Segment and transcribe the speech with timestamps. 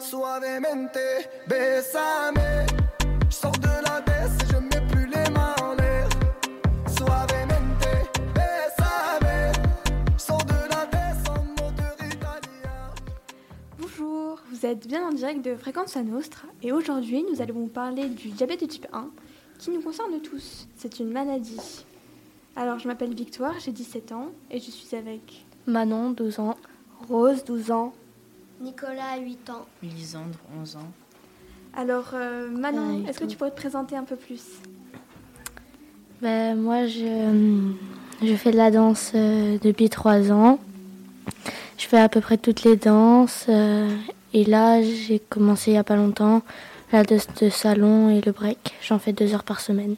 [0.00, 0.98] suavemente.
[1.48, 6.08] Je sors de la baisse et je mets plus les mains en l'air.
[6.96, 7.86] Suavemente.
[10.16, 12.94] Je sors de la baisse en moteur italien.
[13.78, 17.66] Bonjour, vous êtes bien en direct de Fréquence à Nostra et aujourd'hui nous allons vous
[17.66, 19.08] parler du diabète de type 1
[19.58, 20.68] qui nous concerne tous.
[20.76, 21.84] C'est une maladie.
[22.54, 26.56] Alors je m'appelle Victoire, j'ai 17 ans et je suis avec Manon, 12 ans.
[27.08, 27.92] Rose, 12 ans.
[28.60, 29.66] Nicolas, 8 ans.
[29.82, 30.90] Lisandre, 11 ans.
[31.76, 34.42] Alors euh, Manon, Ah, est-ce que tu pourrais te présenter un peu plus?
[36.22, 37.74] Ben, moi, je,
[38.22, 40.58] je fais de la danse euh, depuis 3 ans.
[41.76, 43.44] Je fais à peu près toutes les danses.
[43.48, 43.94] euh,
[44.32, 46.42] et là, j'ai commencé il n'y a pas longtemps
[46.92, 48.74] la danse de salon et le break.
[48.82, 49.96] J'en fais deux heures par semaine.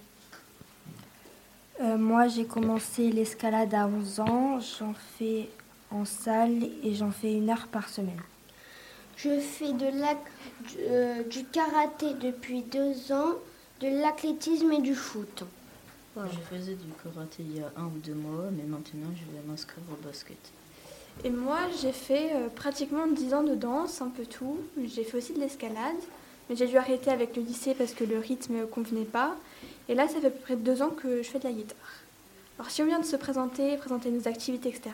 [1.81, 4.59] Euh, moi, j'ai commencé l'escalade à 11 ans.
[4.59, 5.49] J'en fais
[5.93, 8.19] en salle et j'en fais une heure par semaine.
[9.19, 10.19] Je fais de l'ac-
[10.69, 13.35] du, euh, du karaté depuis 2 ans,
[13.81, 15.43] de l'athlétisme et du foot.
[16.17, 19.47] Je faisais du karaté il y a un ou deux mois, mais maintenant je vais
[19.47, 20.37] m'inscrire au basket.
[21.25, 24.59] Et moi j'ai fait euh, pratiquement 10 ans de danse, un peu tout.
[24.85, 25.97] J'ai fait aussi de l'escalade,
[26.49, 29.37] mais j'ai dû arrêter avec le lycée parce que le rythme ne convenait pas.
[29.89, 31.77] Et là ça fait à peu près deux ans que je fais de la guitare.
[32.59, 34.91] Alors si on vient de se présenter, présenter nos activités, etc.,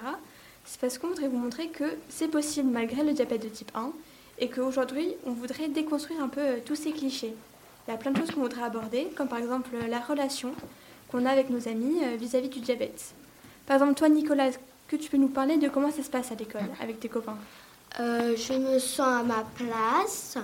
[0.66, 3.92] c'est parce qu'on voudrait vous montrer que c'est possible malgré le diabète de type 1
[4.38, 7.34] et qu'aujourd'hui on voudrait déconstruire un peu euh, tous ces clichés.
[7.86, 10.52] Il y a plein de choses qu'on voudrait aborder, comme par exemple euh, la relation
[11.08, 13.14] qu'on a avec nos amis euh, vis-à-vis du diabète.
[13.66, 14.50] Par exemple, toi Nicolas,
[14.88, 17.38] que tu peux nous parler de comment ça se passe à l'école avec tes copains?
[17.96, 20.36] Je me sens à ma place.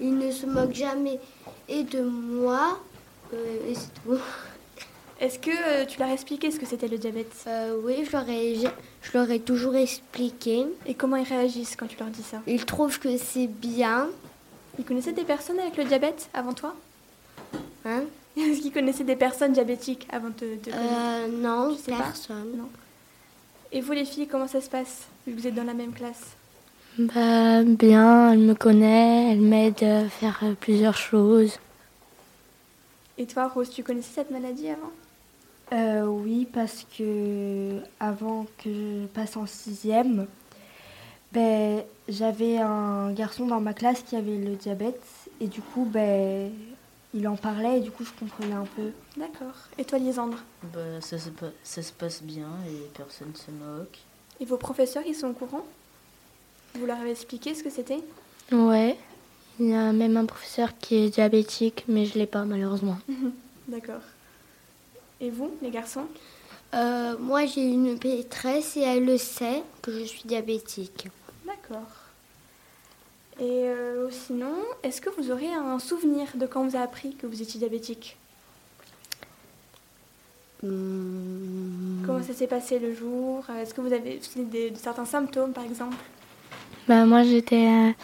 [0.00, 1.20] Il ne se moque jamais
[1.68, 2.80] et de moi.
[3.32, 4.18] Et c'est tout.
[5.20, 7.32] Est-ce que euh, tu leur as expliqué ce que c'était le diabète?
[7.46, 8.54] Euh, oui, je leur, ai,
[9.02, 10.64] je leur ai toujours expliqué.
[10.86, 12.38] et comment ils réagissent quand tu leur dis ça?
[12.46, 14.08] Ils trouvent que c'est bien.
[14.78, 16.74] Ils connaissaient des personnes avec le diabète avant toi?
[17.84, 18.04] Hein?
[18.36, 21.98] Est-ce qu'ils connaissaient des personnes diabétiques avant de connaître Euh, non, Je sais pas.
[21.98, 22.52] personne.
[22.56, 22.68] Non.
[23.72, 25.92] Et vous les filles, comment ça se passe vu que vous êtes dans la même
[25.92, 26.22] classe?
[26.98, 31.58] Bah, bien, elle me connaît, elle m'aide à faire euh, plusieurs choses.
[33.18, 34.90] Et toi Rose, tu connaissais cette maladie avant?
[35.72, 40.26] Euh, oui, parce que avant que je passe en sixième,
[41.32, 45.00] ben, j'avais un garçon dans ma classe qui avait le diabète
[45.40, 46.50] et du coup, ben,
[47.14, 48.90] il en parlait et du coup, je comprenais un peu.
[49.16, 49.54] D'accord.
[49.78, 50.38] Et toi Lisandre
[50.72, 53.98] Bah, ça, se pa- ça se passe bien et personne se moque.
[54.40, 55.64] Et vos professeurs, ils sont au courant?
[56.74, 58.00] Vous leur avez expliqué ce que c'était?
[58.50, 58.96] Ouais.
[59.60, 62.96] Il y a même un professeur qui est diabétique, mais je l'ai pas malheureusement.
[63.68, 64.00] D'accord.
[65.20, 66.06] Et vous, les garçons
[66.72, 71.08] Euh, moi, j'ai une maîtresse et elle le sait que je suis diabétique.
[71.44, 71.90] D'accord.
[73.40, 77.26] Et euh, sinon, est-ce que vous aurez un souvenir de quand vous a appris que
[77.26, 78.16] vous étiez diabétique
[80.62, 82.04] Hmm.
[82.04, 83.44] Comment ça s'est passé le jour?
[83.60, 85.96] Est-ce que vous avez des, de certains symptômes, par exemple?
[86.86, 87.94] Bah, moi, j'étais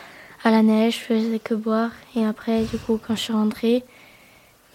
[0.43, 1.91] à la neige, je faisais que boire.
[2.15, 3.85] Et après, du coup, quand je suis rentrée,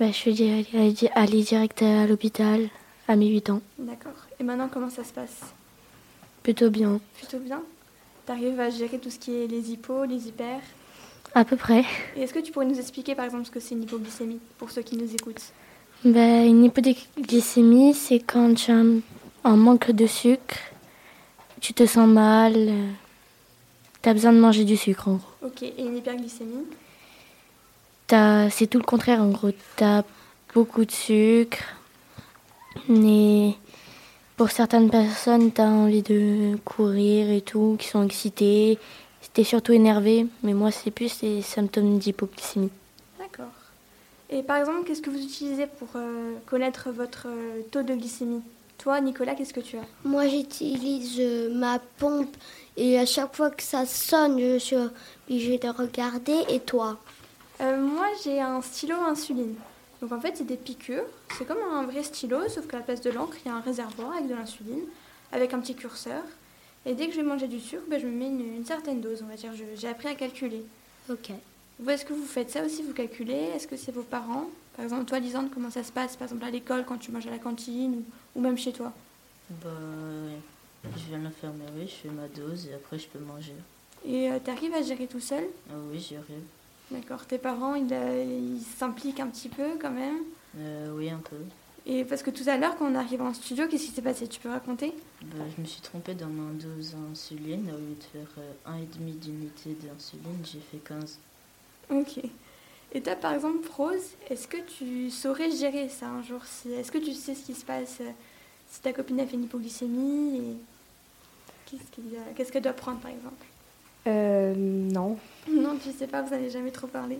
[0.01, 2.69] bah, je suis allée direct à l'hôpital
[3.07, 3.62] à mes 8 ans.
[3.78, 4.16] D'accord.
[4.39, 5.41] Et maintenant, comment ça se passe?
[6.41, 7.62] Plutôt bien, Plutôt bien?
[8.25, 10.59] T'arrives à gérer tout ce qui est les hypos, les hyper?
[11.35, 11.85] À peu près.
[12.16, 14.72] Et est-ce que tu pourrais nous expliquer, par exemple, ce que c'est une hypoglycémie, pour
[14.72, 15.53] ceux qui nous écoutent?
[16.03, 19.01] Bah, une hypoglycémie, c'est quand tu as un,
[19.44, 20.57] un manque de sucre,
[21.59, 22.73] tu te sens mal,
[24.01, 25.47] tu as besoin de manger du sucre en gros.
[25.47, 25.61] Ok.
[25.61, 26.66] Et une hyperglycémie?
[28.49, 29.51] C'est tout le contraire en gros.
[29.77, 30.03] Tu as
[30.53, 31.63] beaucoup de sucre.
[32.89, 33.53] Et
[34.35, 38.77] pour certaines personnes, tu as envie de courir et tout, qui sont excitées.
[39.33, 42.72] T'es surtout énervé, mais moi, c'est plus des symptômes d'hypoglycémie.
[43.17, 43.53] D'accord.
[44.29, 48.41] Et par exemple, qu'est-ce que vous utilisez pour euh, connaître votre euh, taux de glycémie?
[48.78, 49.85] Toi, Nicolas, qu'est-ce que tu as?
[50.03, 52.35] Moi, j'utilise euh, ma pompe
[52.75, 56.35] et à chaque fois que ça sonne, je suis obligée de regarder.
[56.49, 56.97] Et toi?
[57.61, 59.55] Euh, Moi, j'ai un stylo insuline.
[60.02, 61.05] Donc en fait, c'est des piqûres.
[61.37, 63.61] C'est comme un vrai stylo, sauf qu'à la place de l'encre, il y a un
[63.61, 64.84] réservoir avec de l'insuline,
[65.31, 66.23] avec un petit curseur.
[66.85, 68.99] Et dès que je vais manger du sucre, ben, je me mets une, une certaine
[69.02, 69.52] dose, on va dire.
[69.75, 70.63] J'ai appris à calculer.
[71.09, 71.29] Ok.
[71.79, 73.52] Vous, est-ce que vous faites ça aussi Vous calculez?
[73.55, 74.47] Est-ce que c'est vos parents?
[74.75, 77.28] Par exemple, toi, Lisande, comment ça se passe Par exemple, à l'école, quand tu manges
[77.28, 77.93] à la cantine
[78.35, 78.91] ou, ou même chez toi?
[79.63, 79.69] Bah,
[80.84, 83.53] je viens mais oui, je fais ma dose et après je peux manger.
[84.08, 85.43] Et tu arrives à gérer tout seul?
[85.69, 86.41] Ah oui, j'y arrive.
[86.91, 87.26] D'accord.
[87.26, 90.20] Tes parents, ils, euh, ils s'impliquent un petit peu quand même
[90.58, 91.38] Euh, oui, un peu.
[91.85, 94.28] Et parce que tout à l'heure, quand on arrive en studio, qu'est-ce qui s'est passé?
[94.28, 94.93] Tu peux raconter?
[95.23, 97.72] Bah, je me suis trompée dans ma dose d'insuline.
[97.73, 101.17] Au lieu de faire euh, 1,5 d'unité d'insuline, j'ai fait 15.
[101.90, 102.20] Ok.
[102.94, 106.72] Et toi, par exemple, Rose, est-ce que tu saurais gérer ça un jour si...
[106.73, 108.11] Est-ce que tu sais ce qui se passe euh,
[108.70, 110.55] si ta copine a fait une hypoglycémie et
[111.66, 113.46] qu'est-ce qu'il y a- qu'est-ce qu'elle doit prendre, par exemple?
[114.07, 115.17] Euh, non.
[115.51, 117.19] Non, tu sais pas, vous n'avez jamais trop parlé.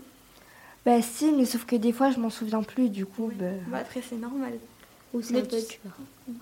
[0.86, 3.78] Bah si, mais sauf que des fois je m'en souviens plus, du coup, bah, Bah,
[3.80, 4.54] après, c'est normal.
[5.14, 6.36] Ou c'est un peu tu- dur.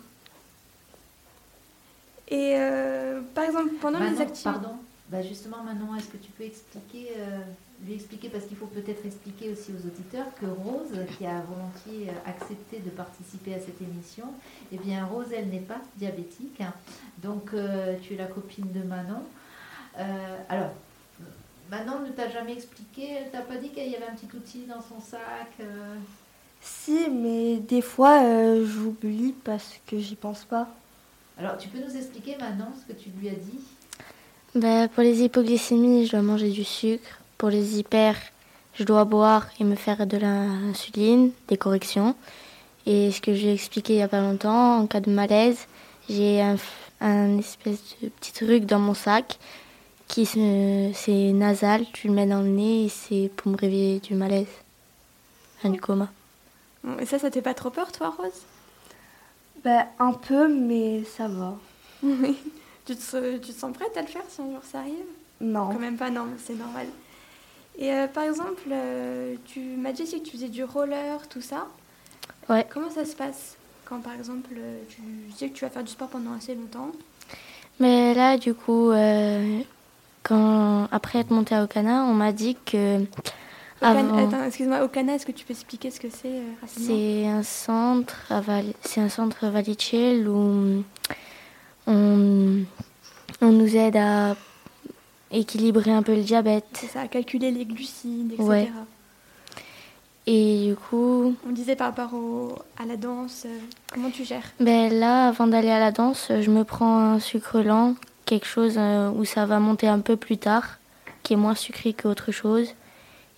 [2.30, 4.44] Et euh, par exemple, pendant les Manon, activités...
[4.44, 4.76] Pardon,
[5.10, 7.40] bah justement Manon, est-ce que tu peux expliquer, euh,
[7.86, 12.10] lui expliquer, parce qu'il faut peut-être expliquer aussi aux auditeurs que Rose, qui a volontiers
[12.10, 14.26] euh, accepté de participer à cette émission,
[14.72, 16.74] eh bien Rose, elle n'est pas diabétique, hein.
[17.18, 19.24] donc euh, tu es la copine de Manon.
[19.98, 20.72] Euh, alors,
[21.70, 24.66] Manon ne t'a jamais expliqué, elle t'a pas dit qu'il y avait un petit outil
[24.68, 25.96] dans son sac euh,
[26.62, 30.68] si, mais des fois euh, j'oublie parce que j'y pense pas.
[31.38, 33.60] Alors, tu peux nous expliquer Manon ce que tu lui as dit?
[34.56, 37.20] Bah, pour les hypoglycémies, je dois manger du sucre.
[37.38, 38.18] Pour les hyper,
[38.74, 42.16] je dois boire et me faire de l'insuline, des corrections.
[42.86, 45.68] Et ce que j'ai expliqué il n'y a pas longtemps, en cas de malaise,
[46.10, 46.58] j'ai un,
[47.00, 49.40] un espèce de petit truc dans mon sac
[50.10, 54.16] qui c'est nasal, tu le mets dans le nez et c'est pour me réveiller du
[54.16, 54.48] malaise,
[55.58, 56.10] enfin, du coma.
[57.00, 58.42] Et ça, ça te fait pas trop peur, toi, Rose?
[59.64, 61.58] Bah un peu, mais ça va.
[62.04, 62.38] Oui.
[62.86, 64.94] Tu te, tu te sens prête à le faire si un jour ça arrive?
[65.42, 65.68] Non.
[65.68, 66.88] Quand même pas, non, c'est normal.
[67.78, 71.42] Et euh, par exemple, euh, tu m'as dit aussi que tu faisais du roller, tout
[71.42, 71.68] ça.
[72.50, 72.66] Ouais.
[72.70, 75.02] Comment ça se passe quand par exemple euh, tu
[75.36, 76.92] sais que tu vas faire du sport pendant assez longtemps?
[77.80, 79.62] Mais là, du coup, euh,
[80.24, 83.00] quand, après être montée à Okana, on m'a dit que
[83.82, 87.26] avant- Attends, excuse-moi, au Cana, est-ce que tu peux expliquer ce que c'est euh, C'est
[87.28, 90.84] un centre à Val- c'est un centre à Valichel où
[91.88, 92.64] on,
[93.42, 94.36] on nous aide à
[95.32, 96.66] équilibrer un peu le diabète.
[96.74, 98.44] C'est ça, calculer les glucides, etc.
[98.48, 98.70] Ouais.
[100.28, 103.58] Et du coup, On disait par rapport au- à la danse, euh,
[103.92, 104.44] comment tu gères?
[104.60, 107.96] ben là, avant d'aller à la danse, je me prends un sucre lent,
[108.30, 110.78] quelque chose euh, où ça va monter un peu plus tard,
[111.24, 112.68] qui est moins sucré qu'autre chose.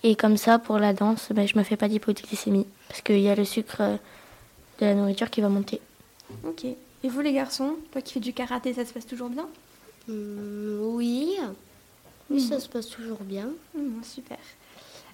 [0.04, 3.30] Et comme ça, pour la danse, ben, je me fais pas d'hypoglycémie, parce qu'il y
[3.30, 3.96] a le sucre euh,
[4.80, 5.80] de la nourriture qui va monter.
[6.46, 6.66] Ok.
[6.66, 9.48] Et vous les garçons, toi qui fais du karaté, ça se passe toujours bien?
[10.10, 11.38] Hmm, oui.
[12.30, 13.48] Oui, ça se passe toujours bien.
[13.76, 14.40] Hum, super.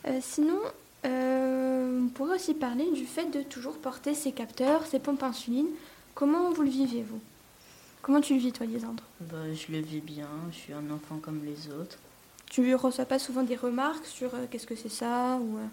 [0.07, 0.59] Euh, sinon,
[1.05, 5.67] euh, on pourrait aussi parler du fait de toujours porter ces capteurs, ces pompes insuline.
[6.15, 7.19] Comment vous le vivez, vous?
[8.07, 11.17] Comment tu le vis, toi, Lisandre Bah, je le vis bien, je suis un enfant
[11.21, 11.97] comme les autres.
[12.49, 15.65] Tu reçois pas souvent des remarques sur euh, qu'est-ce que c'est ça ou euh,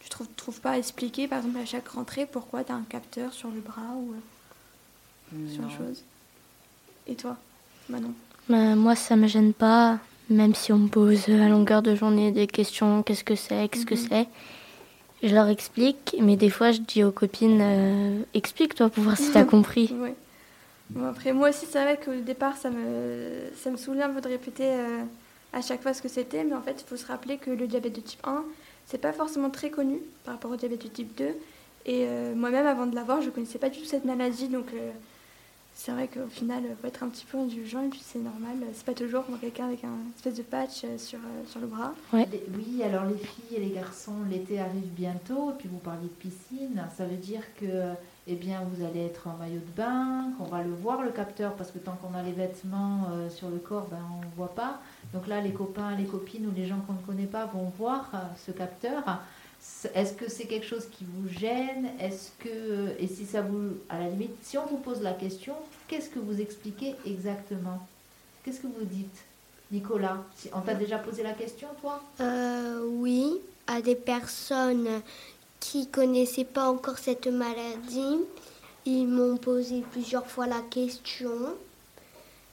[0.00, 2.82] tu trouves, trouves pas à expliquer, par exemple, à chaque rentrée, pourquoi tu as un
[2.82, 6.02] capteur sur le bras ou euh, sur chose?
[7.06, 7.36] Et toi,
[7.88, 8.14] Manon?
[8.48, 12.32] Ben, moi, ça me gêne pas, même si on me pose à longueur de journée
[12.32, 14.06] des questions, qu'est-ce que c'est, qu'est-ce que Mhm.
[14.08, 14.28] c'est?
[15.22, 19.30] Je leur explique, mais des fois, je dis aux copines, euh, explique-toi pour voir si
[19.30, 19.94] t'as compris.
[20.00, 20.16] Ouais.
[20.90, 24.20] Bon, après, moi aussi, c'est vrai qu'au départ, ça me, ça me saoulait un peu
[24.20, 25.02] de répéter euh,
[25.52, 27.66] à chaque fois ce que c'était, mais en fait, il faut se rappeler que le
[27.66, 28.44] diabète de type 1,
[28.86, 31.24] c'est pas forcément très connu par rapport au diabète de type 2.
[31.86, 34.90] Et euh, moi-même, avant de l'avoir, je connaissais pas du tout cette maladie, donc euh,
[35.74, 38.56] c'est vrai qu'au final, il faut être un petit peu indulgent, et puis c'est normal.
[38.74, 41.94] C'est pas toujours quand quelqu'un avec un espèce de patch sur, sur le bras.
[42.12, 42.28] Ouais.
[42.30, 46.06] Les- Oui, alors les filles et les garçons, l'été arrive bientôt, et puis vous parliez
[46.08, 47.66] de piscine, ça veut dire que
[48.26, 51.52] eh bien, vous allez être en maillot de bain, qu'on va le voir le capteur,
[51.54, 54.54] parce que tant qu'on a les vêtements euh, sur le corps, ben, on ne voit
[54.54, 54.80] pas.
[55.12, 58.10] Donc là, les copains, les copines ou les gens qu'on ne connaît pas vont voir
[58.14, 59.02] euh, ce capteur.
[59.94, 61.90] Est-ce que c'est quelque chose qui vous gêne?
[62.00, 65.54] Est-ce que, et si ça vous, à la limite, si on vous pose la question,
[65.88, 67.86] qu'est-ce que vous expliquez exactement?
[68.42, 69.24] Qu'est-ce que vous dites
[69.72, 70.18] Nicolas,
[70.52, 72.02] on t'a déjà posé la question, toi?
[72.20, 74.88] Euh, oui, à des personnes
[75.64, 78.18] qui connaissaient pas encore cette maladie.
[78.84, 81.56] Ils m'ont posé plusieurs fois la question.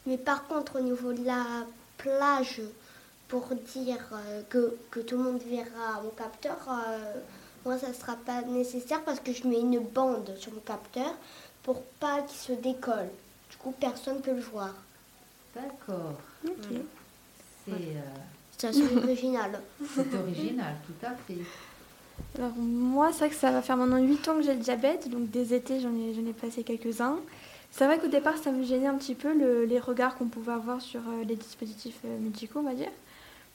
[0.06, 1.44] Mais par contre, au niveau de la
[1.98, 2.62] plage,
[3.28, 7.14] pour dire euh, que, que tout le monde verra mon capteur, euh,
[7.66, 11.14] moi, ça ne sera pas nécessaire parce que je mets une bande sur mon capteur
[11.64, 13.10] pour pas qu'il se décolle.
[13.50, 14.74] Du coup, personne ne peut le voir.
[15.54, 16.16] D'accord.
[16.48, 16.54] Ok.
[17.66, 19.60] C'est euh, original.
[19.96, 21.40] c'est original, tout à fait.
[22.38, 25.10] Alors moi, c'est vrai que ça va faire maintenant 8 ans que j'ai le diabète,
[25.10, 27.20] donc des étés, j'en ai, j'en ai passé quelques-uns.
[27.72, 30.52] C'est vrai qu'au départ, ça me gênait un petit peu le- les regards qu'on pouvait
[30.52, 32.90] avoir sur euh, les dispositifs euh, médicaux, on va dire.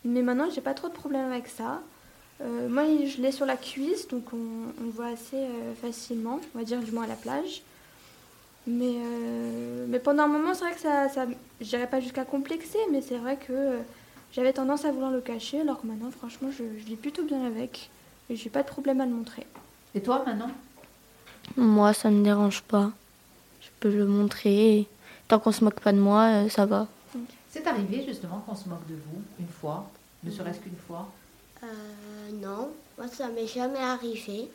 [0.05, 1.83] Mais maintenant, j'ai pas trop de problème avec ça.
[2.43, 4.37] Euh, moi, je l'ai sur la cuisse, donc on,
[4.85, 5.37] on voit assez
[5.81, 7.63] facilement, on va dire du moins à la plage.
[8.67, 11.27] Mais, euh, mais pendant un moment, c'est vrai que ça,
[11.61, 13.79] dirais pas jusqu'à complexer, mais c'est vrai que
[14.33, 17.45] j'avais tendance à vouloir le cacher, alors que maintenant, franchement, je, je vis plutôt bien
[17.45, 17.91] avec.
[18.31, 19.47] Et j'ai pas de problème à le montrer.
[19.95, 20.49] Et toi, Manon?
[21.57, 22.91] Moi, ça me dérange pas.
[23.61, 24.79] Je peux le montrer.
[24.79, 24.89] et
[25.29, 26.87] tant qu'on se moque pas de moi, euh, ça va.
[27.51, 29.89] C'est arrivé justement qu'on se moque de vous une fois,
[30.25, 31.09] ne serait-ce qu'une fois?
[31.63, 31.67] Euh,
[32.43, 32.69] non,
[32.99, 34.49] moi ça m'est jamais arrivé.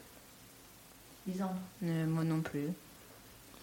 [1.27, 2.67] Lisandre Euh, moi non plus.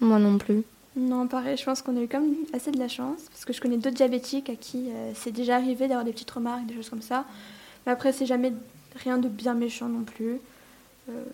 [0.01, 0.65] Moi non plus.
[0.97, 3.53] Non, pareil, je pense qu'on a eu quand même assez de la chance, parce que
[3.53, 6.75] je connais d'autres diabétiques à qui euh, c'est déjà arrivé d'avoir des petites remarques, des
[6.75, 7.25] choses comme ça.
[7.87, 8.53] Mais après, c'est jamais
[9.03, 10.41] rien de bien méchant non plus.
[11.09, 11.25] Euh,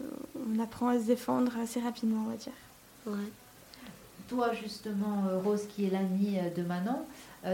[0.56, 2.52] on apprend à se défendre assez rapidement, on va dire.
[3.06, 3.30] Ouais.
[4.28, 7.00] Toi, justement, euh, Rose, qui est l'amie euh, de Manon,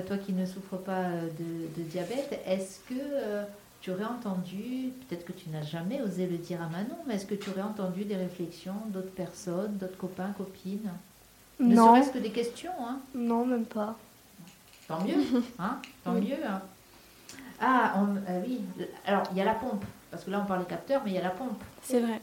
[0.07, 3.43] toi qui ne souffres pas de, de diabète, est-ce que euh,
[3.81, 7.27] tu aurais entendu, peut-être que tu n'as jamais osé le dire à Manon, mais est-ce
[7.27, 10.93] que tu aurais entendu des réflexions d'autres personnes, d'autres copains, copines?
[11.59, 13.01] Ne Non, serait-ce que des questions, hein?
[13.17, 13.97] Non, même pas.
[14.87, 15.25] Tant mieux,
[15.59, 15.79] hein?
[16.05, 16.37] Tant mieux.
[16.47, 16.63] hein?
[17.61, 18.61] Ah, on- euh, oui.
[19.07, 21.15] Alors, il y a la pompe, parce que là, on parle des capteurs, mais il
[21.15, 21.63] y a la pompe.
[21.83, 22.21] C'est vrai.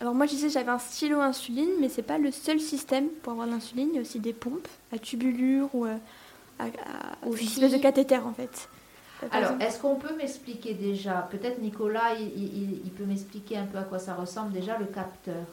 [0.00, 3.32] Alors moi, je disais j'avais un stylo insuline, mais c'est pas le seul système pour
[3.32, 3.88] avoir l'insuline.
[3.92, 5.96] Il y a aussi des pompes à tubulure ou euh,
[6.58, 8.68] à, à- une espèce de cathéter en fait.
[9.22, 13.58] Euh, par Alors, est-ce qu'on peut m'expliquer déjà, peut-être Nicolas, il, il- il peut m'expliquer
[13.58, 15.44] un peu à quoi ça ressemble déjà le capteur?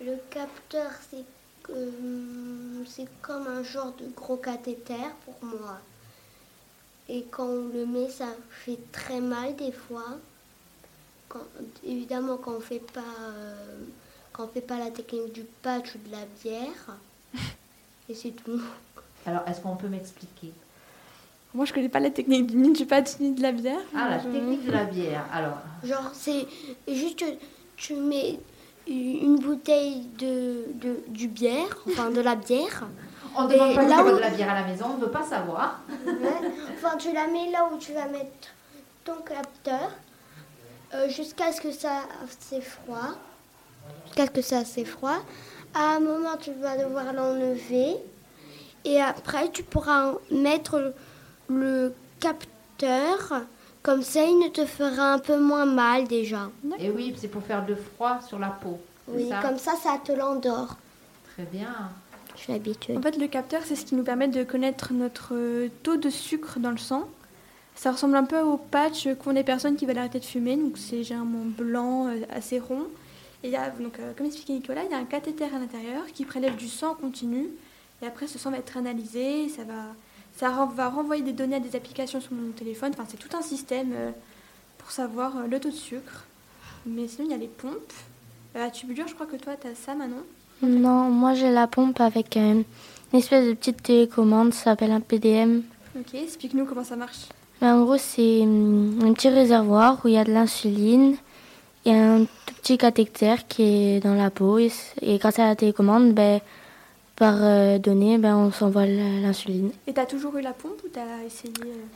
[0.00, 1.24] Le capteur, c'est
[1.70, 1.90] euh,
[2.86, 5.78] c'est comme un genre de gros cathéter pour moi.
[7.08, 10.18] Et quand on le met, ça fait très mal des fois.
[11.30, 11.46] Quand-
[11.86, 13.54] évidemment, quand on fait pas, euh,
[14.32, 16.96] quand on fait pas la technique du patch ou de la bière.
[18.08, 18.60] Et c'est tout.
[19.26, 20.52] Alors, est-ce qu'on peut m'expliquer?
[21.54, 23.80] Moi, je connais pas la technique du ni du patch ni de la bière.
[23.94, 25.24] Ah, la Je- technique de la bière.
[25.32, 26.46] Alors, Genre, c'est
[26.88, 27.24] juste que
[27.76, 28.38] tu mets
[28.88, 32.88] une bouteille de, de- du bière, enfin de la bière.
[33.36, 35.10] on ne demande pas là où- de la bière à la maison, on ne veut
[35.10, 35.80] pas savoir.
[36.06, 36.50] Ouais.
[36.74, 38.48] Enfin, tu la mets là où tu vas mettre
[39.04, 39.90] ton capteur
[40.94, 42.02] euh, jusqu'à ce que ça
[42.40, 43.14] c'est froid.
[44.06, 45.18] Jusqu'à ce que ça c'est froid.
[45.74, 47.96] À un moment, tu vas devoir l'enlever.
[48.84, 50.94] Et après, tu pourras mettre
[51.48, 53.42] le, capteur.
[53.82, 56.50] Comme ça, il ne te fera un peu moins mal déjà.
[56.78, 58.78] Et oui, c'est pour faire de froid sur la peau.
[59.08, 59.40] Oui, ça?
[59.40, 60.76] comme ça, ça te l'endort.
[61.34, 61.90] Très bien.
[62.36, 62.96] Je suis habituée.
[62.96, 66.58] En fait, le capteur, c'est ce qui nous permet de connaître notre taux de sucre
[66.58, 67.08] dans le sang.
[67.80, 70.54] Ça ressemble un peu au patch qu'ont les personnes qui veulent arrêter de fumer.
[70.54, 72.82] Donc, c'est généralement blanc, euh, assez rond.
[73.42, 75.58] Et il y a, donc, euh, comme expliquait Nicolas, il y a un cathéter à
[75.58, 77.46] l'intérieur qui prélève du sang en continu.
[78.02, 79.48] Et après, ce sang va être analysé.
[79.48, 79.94] Ça va,
[80.36, 82.90] ça va renvoyer des données à des applications sur mon téléphone.
[82.92, 84.10] Enfin, c'est tout un système euh,
[84.76, 86.26] pour savoir le taux de sucre.
[86.84, 87.94] Mais sinon, il y a les pompes.
[88.54, 90.24] À tubulure, je crois que toi, tu as ça maintenant.
[90.60, 92.64] Non, moi j'ai la pompe avec une
[93.14, 95.62] espèce de petite télécommande, ça s'appelle un PDM.
[95.98, 97.28] Ok, explique-nous comment ça marche.
[97.60, 101.16] Mais en gros, c'est hum, un petit réservoir où il y a de l'insuline
[101.84, 104.58] et un tout petit cathéter qui est dans la peau.
[104.58, 104.70] Et,
[105.18, 106.40] grâce à la télécommande, ben,
[107.16, 109.72] par euh, données, ben, on s'envoie l'insuline.
[109.86, 111.52] Et t'as toujours eu la pompe ou t'as essayé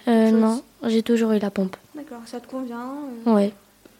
[0.08, 1.76] euh, Euh, non, j'ai toujours eu la pompe.
[1.94, 2.92] D'accord, ça te convient
[3.26, 3.52] euh, Ouais.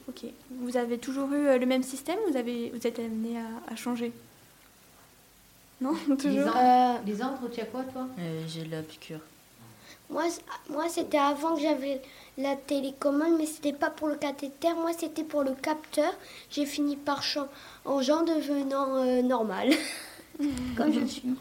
[0.09, 0.25] Ok.
[0.61, 3.73] Vous avez toujours eu euh, le même système ou vous, avez, vous êtes amené à,
[3.73, 4.13] à changer?
[5.81, 5.93] Non?
[6.19, 6.53] Toujours?
[6.57, 8.07] Euh, Lisandre, tu as quoi, toi?
[8.19, 9.19] Euh, J'ai la piqûre.
[10.11, 10.25] Moi,
[10.69, 12.01] moi c'était avant que j'avais
[12.39, 14.73] la télécommande, mais c'était pas pour le cathéter.
[14.75, 16.13] Moi, c'était pour le capteur.
[16.51, 17.49] J'ai fini par chan-
[17.85, 19.71] en genre devenant euh, normal,
[20.77, 21.35] comme je suis.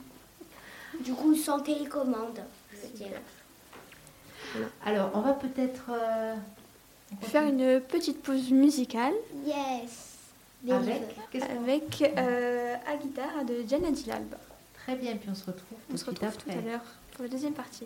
[1.02, 2.40] Du coup, sans télécommande,
[2.72, 3.20] je veux dire.
[4.86, 5.86] Alors, on va peut-être...
[5.90, 6.36] euh,
[7.24, 9.14] Faire une petite pause musicale
[9.46, 10.10] Yes.
[10.72, 11.02] Avec
[11.32, 14.36] Qu'est-ce qu'on- avec euh, à guitare de Jen Adilab.
[14.86, 16.82] Très bien, puis on se retrouve On se retrouve tout à l'heure
[17.14, 17.86] pour la deuxième partie.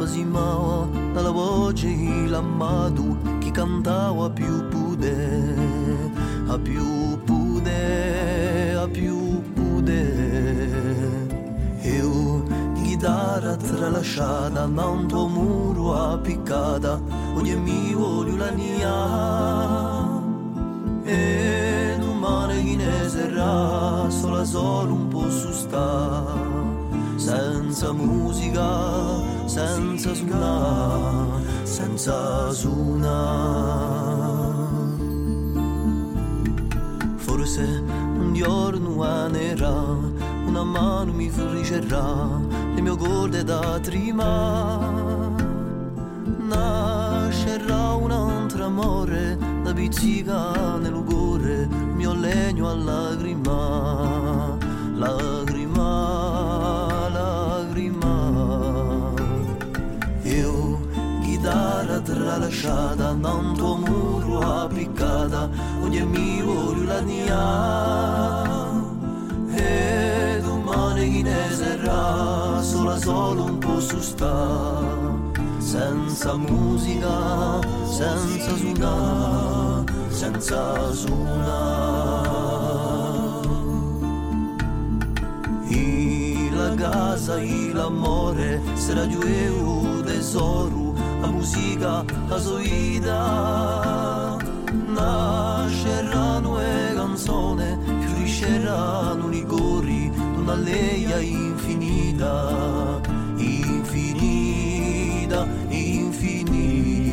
[0.00, 1.88] spasimava dalla voce
[2.26, 2.40] la
[3.38, 5.54] che cantava più pude
[6.46, 10.00] a più pude a più pude
[11.82, 12.42] eu
[12.82, 16.98] chitarra tralasciata ma tuo muro appiccata
[17.34, 18.96] ogni mio mia.
[21.04, 22.18] e non
[22.76, 26.24] ne serrà, sola solo un po' su sta
[27.16, 33.08] senza musica senza suonare, senza suonare.
[37.16, 37.82] Forse
[38.20, 39.74] un giorno anerà,
[40.46, 42.40] una mano mi friscerà,
[42.74, 45.18] le mie corde da trima.
[46.46, 51.66] Nascerà un altro amore, da pizzica nel cuore,
[51.96, 54.56] mio legno a lacrima,
[54.94, 55.59] lacrima,
[62.14, 65.48] tralasciata, non tuo muro appiccata,
[65.82, 68.42] ogni mi voglio la mia.
[69.54, 75.18] E domani chi ne sarà, sola solo un po' su sta
[75.70, 82.38] senza musica, senza suonare, senza suonare.
[85.68, 90.89] E la casa e l'amore sarà giù un tesoro,
[91.22, 94.36] a musica a zoida
[94.86, 103.00] nasceranno e canzone, fiorisceranno i ligori, una leia infinita,
[103.36, 104.18] infinita,
[105.68, 107.08] infinita.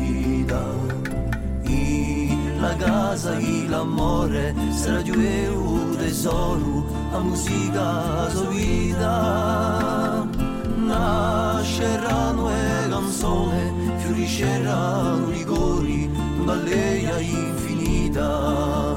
[1.62, 10.26] e la casa, e l'amore, sarà di un tesoro, a musica, a zoida
[10.88, 13.72] nasceranno e canzone,
[14.08, 16.10] fioriscerà un rigori,
[16.40, 18.87] una leia infinita.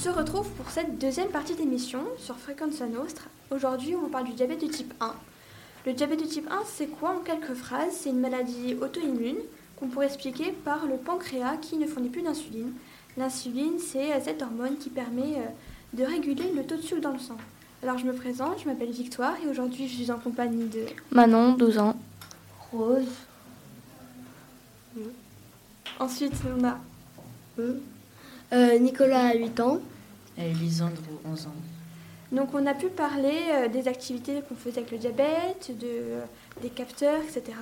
[0.00, 3.26] Se retrouve pour cette deuxième partie d'émission sur Frequenza Nostra.
[3.50, 5.12] Aujourd'hui, on parle du diabète de type 1.
[5.84, 7.92] Le diabète de type 1, c'est quoi en quelques phrases?
[7.92, 9.36] C'est une maladie auto-immune
[9.76, 12.72] qu'on pourrait expliquer par le pancréas qui ne fournit plus d'insuline.
[13.18, 17.18] L'insuline, c'est cette hormone qui permet euh, de réguler le taux de sucre dans le
[17.18, 17.36] sang.
[17.82, 21.52] Alors, je me présente, je m'appelle Victoire et aujourd'hui, je suis en compagnie de Manon,
[21.52, 21.94] 12 ans.
[22.72, 23.04] Rose,
[25.98, 26.78] Ensuite, on a
[28.52, 29.80] Euh, Nicolas a 8 ans.
[30.38, 31.54] Et Lisandro, 11 ans.
[32.32, 36.24] Donc on a pu parler euh, des activités qu'on faisait avec le diabète, de, euh,
[36.62, 37.56] des capteurs, etc.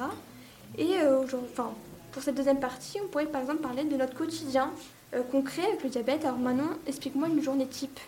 [0.77, 1.71] Et euh, aujourd'hui, enfin,
[2.13, 4.71] pour cette deuxième partie, on pourrait par exemple parler de notre quotidien
[5.15, 6.25] euh, concret avec le diabète.
[6.25, 7.99] Alors Manon, explique-moi une journée type.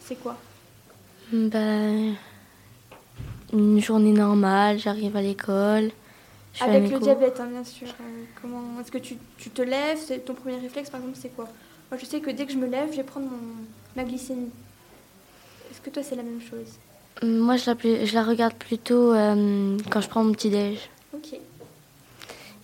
[0.00, 0.36] C'est quoi?
[1.32, 2.14] Ben,
[3.52, 5.90] une journée normale, j'arrive à l'école.
[6.60, 7.00] Avec le cours.
[7.00, 7.88] diabète, hein, bien sûr.
[7.88, 9.98] Euh, comment Est-ce que tu, tu te lèves?
[10.04, 11.44] C'est Ton premier réflexe, par exemple, c'est quoi?
[11.90, 13.38] Moi, je sais que dès que je me lève, je vais prendre mon,
[13.96, 14.50] ma glycémie.
[15.70, 16.78] Est-ce que toi, c'est la même chose
[17.22, 20.78] Moi, je la, je la regarde plutôt euh, quand je prends mon petit-déj.
[21.14, 21.34] Ok.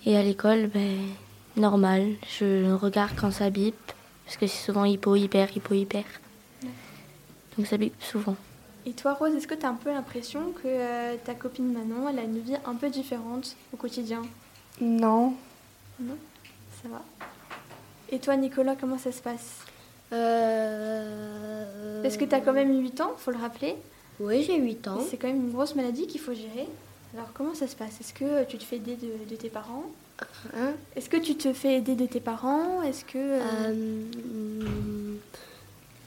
[0.07, 0.99] Et à l'école, ben,
[1.57, 2.15] normal.
[2.39, 3.75] Je regarde quand ça bip.
[4.25, 6.05] Parce que c'est souvent hypo, hyper, hypo, hyper.
[7.57, 8.37] Donc ça bip souvent.
[8.85, 12.09] Et toi, Rose, est-ce que tu as un peu l'impression que euh, ta copine Manon,
[12.09, 14.23] elle a une vie un peu différente au quotidien?
[14.81, 15.35] Non,
[16.01, 17.03] Ça va.
[18.11, 19.65] Et toi, Nicolas, comment ça se passe?
[20.13, 22.03] Euh...
[22.03, 23.77] Parce que tu as quand même 8 ans, faut le rappeler?
[24.21, 25.01] Oui, j'ai 8 ans.
[25.09, 26.69] C'est quand même une grosse maladie qu'il faut gérer.
[27.15, 28.01] Alors, comment ça se passe?
[28.01, 29.85] Est-ce que tu te fais aider de, de tes parents?
[30.57, 30.73] Hein?
[30.95, 32.83] Est-ce que tu te fais aider de tes parents?
[32.83, 33.19] Est-ce que.
[33.19, 33.73] euh,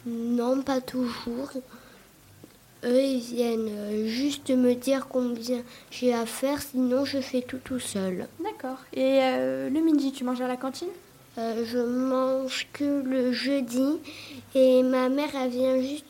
[0.05, 1.51] non, pas toujours.
[2.85, 7.59] Eux, ils viennent euh, juste me dire combien j'ai à faire, sinon je fais tout
[7.63, 8.27] tout seul.
[8.41, 8.77] D'accord.
[8.93, 10.87] Et euh, le midi, tu manges à la cantine?
[11.37, 13.99] Euh, je mange que le jeudi
[14.55, 16.05] et ma mère, elle vient juste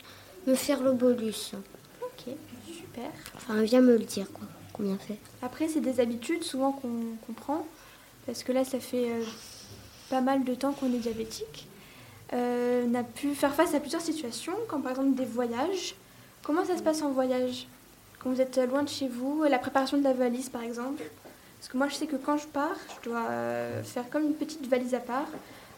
[0.47, 1.53] me faire le bolus.
[2.01, 2.33] Ok,
[2.65, 3.11] super.
[3.35, 5.17] Enfin, elle vient me le dire, quoi, combien fait.
[5.41, 7.67] Après, c'est des habitudes souvent qu'on qu'on prend,
[8.25, 9.23] parce que là, ça fait euh,
[10.09, 11.67] pas mal de temps qu'on est diabétique.
[12.33, 15.95] Euh, on a pu faire face à plusieurs situations, comme par exemple des voyages.
[16.43, 17.67] Comment ça se passe en voyage?
[18.19, 21.03] Quand vous êtes loin de chez vous, la préparation de la valise par exemple?
[21.59, 24.33] Parce que moi, je sais que quand je pars, je dois euh, faire comme une
[24.33, 25.27] petite valise à part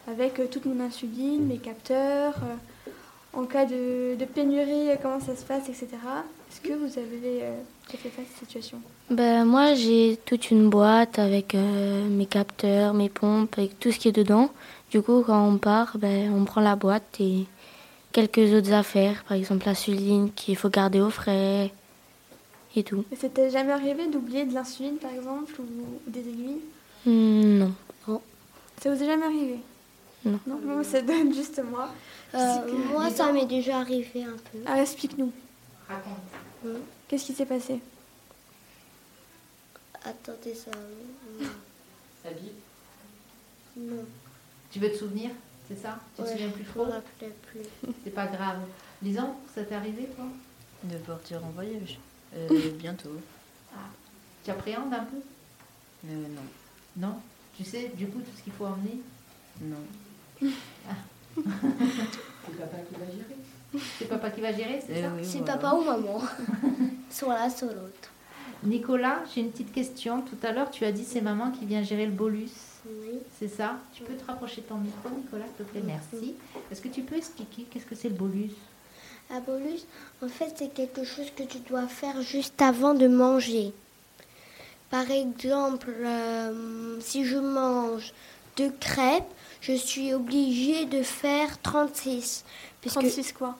[0.08, 2.34] avec euh, toute mon insuline, mes capteurs.
[2.36, 2.90] euh,
[3.34, 5.88] en cas de, pénurie, comment ça se passe, etc.
[6.50, 7.40] Est-ce que vous avez
[7.88, 8.76] fait face à cette situation?
[9.08, 14.08] Ben, moi, j'ai toute une boîte avec mes capteurs, mes pompes, avec tout ce qui
[14.08, 14.50] est dedans.
[14.90, 17.46] Du coup, quand on part, ben, on prend la boîte et
[18.12, 21.72] quelques autres affaires, par exemple l'insuline qu'il faut garder au frais
[22.76, 23.04] et tout.
[23.12, 26.60] Et C'était jamais arrivé d'oublier de l'insuline, par exemple, ou, des aiguilles
[27.04, 27.74] Hmm, non.
[28.80, 29.58] Ça vous est jamais arrivé
[30.24, 30.40] Non.
[30.46, 31.88] Non, non c'est juste moi.
[32.34, 32.56] Euh,
[32.92, 34.58] moi, ça m'est déjà arrivé un peu.
[34.66, 35.32] Alors, explique-nous.
[35.88, 36.76] Raconte.
[37.06, 37.80] Qu'est-ce qui s'est passé
[40.04, 40.70] Attendez, ça.
[42.24, 42.52] Ça bip.
[43.76, 44.04] Non,
[44.70, 45.30] Tu veux te souvenir
[45.68, 45.98] C'est ça?
[46.16, 47.92] Tu te souviens plus je trop me rappelais plus.
[48.04, 48.58] C'est pas grave.
[49.02, 50.24] Lisan, ça t'est arrivé toi?
[50.84, 51.98] De partir en voyage.
[52.34, 53.10] Euh, bientôt.
[54.44, 55.16] Tu appréhendes un peu?
[56.08, 56.42] Euh, non.
[57.08, 57.14] Non?
[57.56, 59.00] Tu sais du coup tout ce qu'il faut emmener?
[59.60, 59.76] Non.
[61.34, 63.84] C'est papa qui va gérer.
[63.98, 65.12] C'est papa qui va gérer, c'est Eh ça?
[65.16, 65.56] oui, C'est voilà.
[65.56, 66.20] papa ou maman
[67.10, 68.10] Soit l'un, soit l'autre.
[68.64, 70.22] Nicolas, j'ai une petite question.
[70.22, 72.50] Tout à l'heure, tu as dit c'est maman qui vient gérer le bolus.
[72.86, 73.18] Oui.
[73.38, 73.76] C'est ça?
[73.94, 75.82] Tu peux te rapprocher de ton micro, Nicolas, s'il te plaît?
[75.84, 76.34] Merci.
[76.70, 78.50] Est-ce que tu peux expliquer qu'est-ce que c'est le bolus?
[79.34, 79.86] Un bolus,
[80.22, 83.72] en fait, c'est quelque chose que tu dois faire juste avant de manger.
[84.90, 88.12] Par exemple, euh, si je mange
[88.58, 89.24] deux crêpes,
[89.62, 92.44] je suis obligée de faire 36.
[92.82, 93.56] Puisque 36 quoi?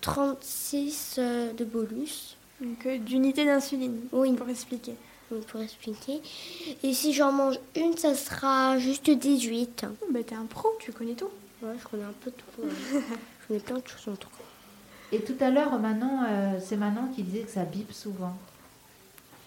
[0.00, 4.32] 36 euh, de bolus, Donc, euh, d'unité d'insuline, Oui.
[4.32, 4.94] pour expliquer.
[5.30, 6.22] donc pour expliquer.
[6.82, 9.84] Et si j'en mange une, ça sera juste 18.
[10.00, 11.28] Oh, bah, t'es un pro, tu connais tout.
[11.60, 12.62] Ouais, je connais un peu tout.
[12.62, 14.44] je connais plein de choses en tout cas.
[15.12, 18.36] Et tout à l'heure, Manon, euh, c'est Manon qui disait que ça bip souvent.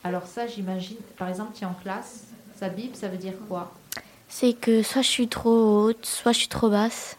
[0.03, 2.25] Alors ça, j'imagine, par exemple, tu es en classe,
[2.57, 3.71] ça bip, ça veut dire quoi?
[4.27, 7.15] C'est que soit je suis trop haute, soit je suis trop basse.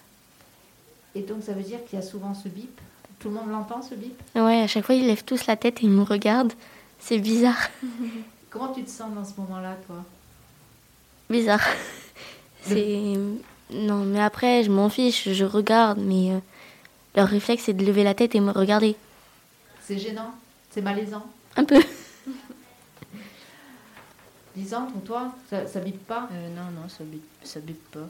[1.15, 2.81] Et donc ça veut dire qu'il y a souvent ce bip?
[3.21, 4.21] Tout le monde l'entend, ce bip?
[4.35, 6.53] Ouais, à chaque fois, ils lèvent tous la tête et ils me regardent.
[6.99, 7.71] C'est bizarre.
[8.51, 10.05] Comment tu te sens dans ce moment-là, toi?
[11.31, 11.67] Bizarre.
[12.63, 13.15] C'est.
[13.71, 16.39] Non, mais après, je m'en fiche, je regarde, mais euh,
[17.15, 18.97] leur réflexe, c'est de lever la tête et me regarder.
[19.83, 20.33] C'est gênant
[20.71, 21.83] C'est malaisant Un peu.
[24.57, 26.29] Lisant, pour toi, ça, ça bip pas?
[26.33, 28.09] Euh, non, non, ça bip, ça bip pas.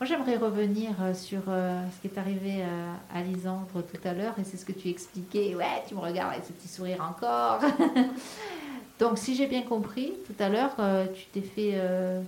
[0.00, 4.14] Moi, j'aimerais revenir euh, sur euh, ce qui est arrivé euh, à Lisandre tout à
[4.14, 5.54] l'heure, et c'est ce que tu expliquais.
[5.54, 7.60] Ouais, tu me regardes avec ce petit sourire encore.
[8.98, 12.20] Donc, si j'ai bien compris, tout à l'heure, euh, tu t'es fait euh,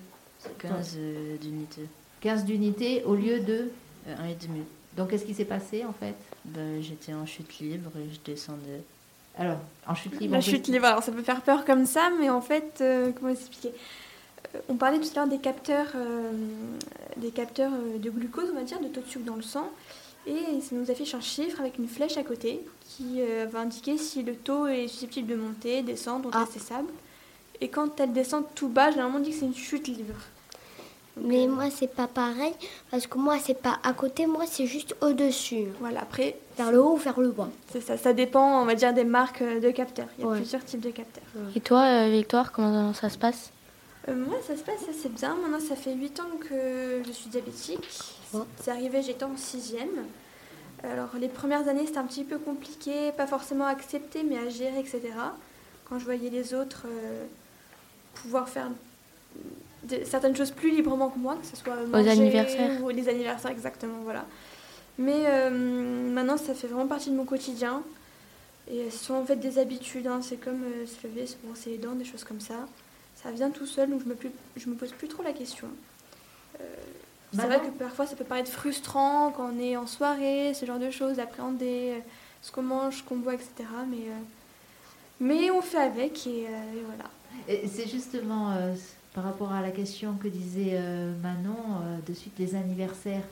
[0.59, 1.89] 15 euh, d'unités.
[2.21, 3.71] 15 d'unités au lieu de...
[4.09, 4.63] Euh, un et demi.
[4.97, 6.15] Donc, qu'est-ce qui s'est passé, en fait?
[6.45, 8.83] Ben, J'étais en chute libre et je descendais.
[9.37, 10.35] Alors, en chute libre...
[10.35, 13.11] La peut- chute libre, alors ça peut faire peur comme ça, mais en fait, euh,
[13.19, 13.73] comment expliquer?
[14.55, 16.31] Euh, On parlait tout à l'heure des capteurs, euh,
[17.17, 19.69] des capteurs de glucose, on va dire, de taux de sucre dans le sang.
[20.27, 23.99] Et ça nous affiche un chiffre avec une flèche à côté qui euh, va indiquer
[23.99, 26.45] si le taux est susceptible de monter, descendre ou Ah.
[26.45, 26.89] rester stable.
[27.61, 30.15] Et quand elle descend tout bas, généralement on dit que c'est une chute libre.
[31.17, 32.53] Mais euh, moi, c'est pas pareil,
[32.91, 35.67] parce que moi, c'est pas à côté, moi, c'est juste au-dessus.
[35.81, 37.49] Voilà, après, Vers le haut ou vers le bas.
[37.73, 40.07] c'est ça, ça dépend, on va dire, des marques euh, de capteurs.
[40.19, 40.37] Il y a Ouais.
[40.39, 41.23] plusieurs types de capteurs.
[41.57, 43.51] Et toi, euh, Victoire, comment ça se passe?
[44.09, 45.35] Euh, moi, ça se passe assez bien.
[45.37, 47.89] Maintenant, ça fait 8 ans que je suis diabétique.
[48.61, 49.89] C'est arrivé, j'étais en sixième.
[50.83, 54.49] Alors, les premières années, c'était un petit peu compliqué, pas forcément à accepter, mais à
[54.49, 55.01] gérer, etc.
[55.89, 57.25] Quand je voyais les autres euh,
[58.15, 58.69] pouvoir faire
[60.05, 62.83] certaines choses plus librement que moi, que ce soit manger anniversaires.
[62.83, 64.25] ou les anniversaires, exactement, voilà.
[64.99, 65.51] Mais euh,
[66.13, 67.83] maintenant, ça fait vraiment partie de mon quotidien.
[68.71, 70.21] Et ce sont en fait des habitudes, hein.
[70.23, 72.55] c'est comme euh, se lever, se brosser les dents, des choses comme ça.
[73.23, 75.69] Ça vient tout seul, donc je me, plus- je me pose plus trop la question.
[76.61, 76.65] Euh,
[77.33, 80.65] c'est Maman vrai que parfois ça peut paraître frustrant quand on est en soirée, ce
[80.65, 82.01] genre de choses, d'appréhender euh,
[82.41, 83.51] ce qu'on mange, ce qu'on boit, etc.
[83.91, 84.19] Mais, euh,
[85.21, 87.11] mais on fait avec et, euh, et voilà.
[87.49, 88.73] Et C'est justement euh,
[89.15, 93.23] par rapport à la question que disait euh, Manon, euh, de suite les anniversaires.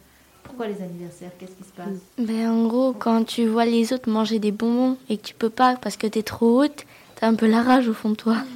[0.44, 1.32] Pourquoi les anniversaires?
[1.38, 1.98] Qu'est-ce qui se passe?
[2.18, 5.50] Ben, en gros, quand tu vois les autres manger des bonbons et que tu peux
[5.50, 6.84] pas parce que t'es trop haute,
[7.16, 8.36] t'as un peu la rage au fond de toi.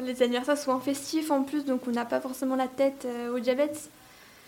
[0.00, 3.34] Les anniversaires sont en festif en plus, donc on n'a pas forcément la tête euh,
[3.34, 3.90] au diabète.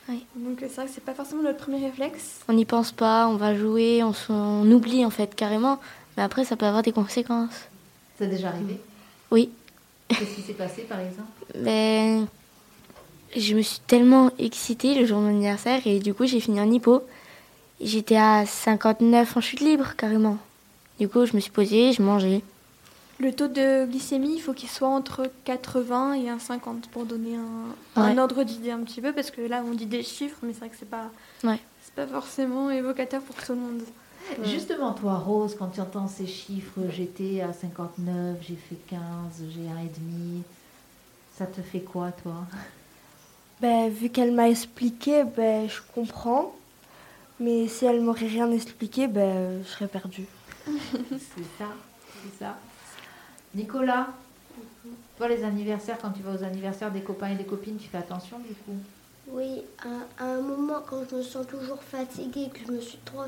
[0.09, 0.25] Oui.
[0.37, 2.39] Donc c'est vrai que c'est pas forcément notre premier réflexe.
[2.47, 5.81] On n'y pense pas, on va jouer, on, on oublie en fait carrément.
[6.17, 7.69] Mais après, ça peut avoir des conséquences.
[8.17, 8.79] C'est déjà arrivé?
[9.33, 9.51] Oui.
[10.09, 11.40] Qu'est-ce qui s'est passé par exemple?
[11.57, 12.27] Ben,
[13.37, 16.61] je me suis tellement excitée le jour de mon anniversaire et du coup, j'ai fini
[16.61, 17.03] en hypo.
[17.81, 20.37] J'étais à 59 en chute libre carrément.
[20.99, 22.43] Du coup, je me suis posée, je mangeais.
[23.19, 27.37] Le taux de glycémie, il faut qu'il soit entre 80 et un 50 pour donner
[27.37, 30.53] un, un ordre d'idée un petit peu, parce que là, on dit des chiffres, mais
[30.55, 31.11] c'est vrai que c'est pas,
[31.45, 31.59] Ouais.
[31.83, 33.83] c'est pas forcément évocateur pour tout le monde.
[34.45, 38.99] Justement, toi, Rose, quand tu entends ces chiffres, j'étais à 59, j'ai fait 15,
[39.55, 40.43] j'ai un et demi,
[41.41, 42.45] ça te fait quoi, toi
[43.63, 46.55] Ben, vu qu'elle m'a expliqué, ben, je comprends.
[47.39, 50.27] Mais si elle m'aurait rien expliqué, ben, je serais perdue.
[50.67, 51.71] C'est ça,
[52.23, 52.59] c'est ça.
[53.55, 54.09] Nicolas,
[55.17, 57.97] toi, les anniversaires, quand tu vas aux anniversaires des copains et des copines, tu fais
[57.97, 58.77] attention du coup?
[59.29, 62.99] Oui, à, à un moment, quand je me sens toujours fatiguée, que je me suis
[63.07, 63.25] trop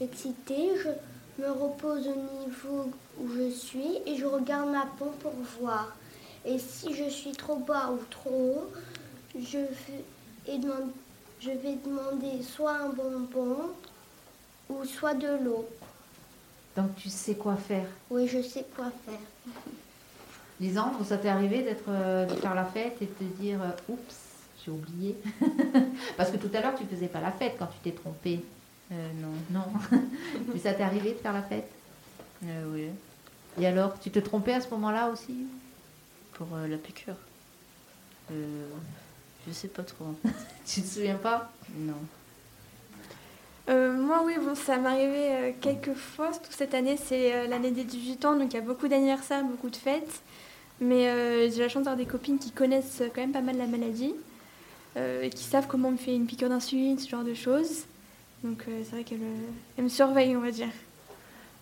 [0.00, 5.34] excitée, je me repose au niveau où je suis et je regarde ma pompe pour
[5.60, 5.96] voir.
[6.46, 8.72] Et si je suis trop bas ou trop haut,
[9.34, 10.58] je vais,
[11.40, 13.70] je demander soit un bonbon
[14.68, 15.68] ou soit de l'eau.
[16.76, 17.86] Donc tu sais quoi faire?
[18.10, 19.18] Oui, je sais quoi faire.
[20.60, 23.92] Lisandre, ça t'est arrivé d'être, euh, de faire la fête et de te dire euh,
[23.92, 24.16] oups,
[24.64, 25.16] j'ai oublié
[26.16, 28.42] Parce que tout à l'heure tu faisais pas la fête quand tu t'es trompée.
[28.92, 29.32] Euh, non.
[29.50, 29.98] Non.
[30.54, 31.68] Mais ça t'est arrivé de faire la fête?
[32.44, 32.88] Euh, oui.
[33.58, 35.46] Et alors, tu te trompais à ce moment-là aussi?
[36.36, 37.16] Pour euh, la piqûre.
[38.30, 38.68] Euh,
[39.46, 40.14] je sais pas trop.
[40.66, 41.50] Tu te souviens pas?
[41.76, 41.94] Non.
[43.68, 46.32] Euh, moi, oui, bon, ça m'est arrivé euh, quelques fois.
[46.32, 49.44] Surtout cette année, c'est euh, l'année des 18 ans, donc il y a beaucoup d'anniversaires,
[49.44, 50.20] beaucoup de fêtes.
[50.80, 53.66] Mais euh, j'ai la chance d'avoir des copines qui connaissent quand même pas mal la
[53.66, 54.14] maladie
[54.96, 57.84] euh, et qui savent comment on me fait une piqûre d'insuline, ce genre de choses.
[58.44, 60.68] Donc euh, c'est vrai qu'elles euh, elles me surveillent, on va dire.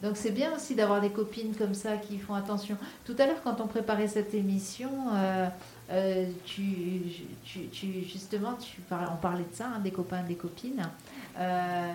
[0.02, 2.76] Donc c'est bien aussi d'avoir des copines comme ça qui font attention.
[3.06, 5.46] Tout à l'heure, quand on préparait cette émission, euh,
[5.90, 6.64] euh, tu,
[7.44, 10.82] tu- tu- justement, tu parlais, on parlait de ça, hein, des copains des copines.
[11.38, 11.92] Euh,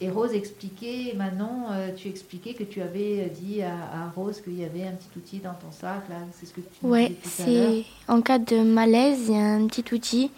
[0.00, 4.64] et Rose expliquait, Manon, tu expliquais que tu avais dit à, à Rose qu'il y
[4.64, 8.22] avait un petit outil dans ton sac, là, c'est ce que tu Ouais, c'est en
[8.22, 10.30] cas de malaise, il y a un petit outil.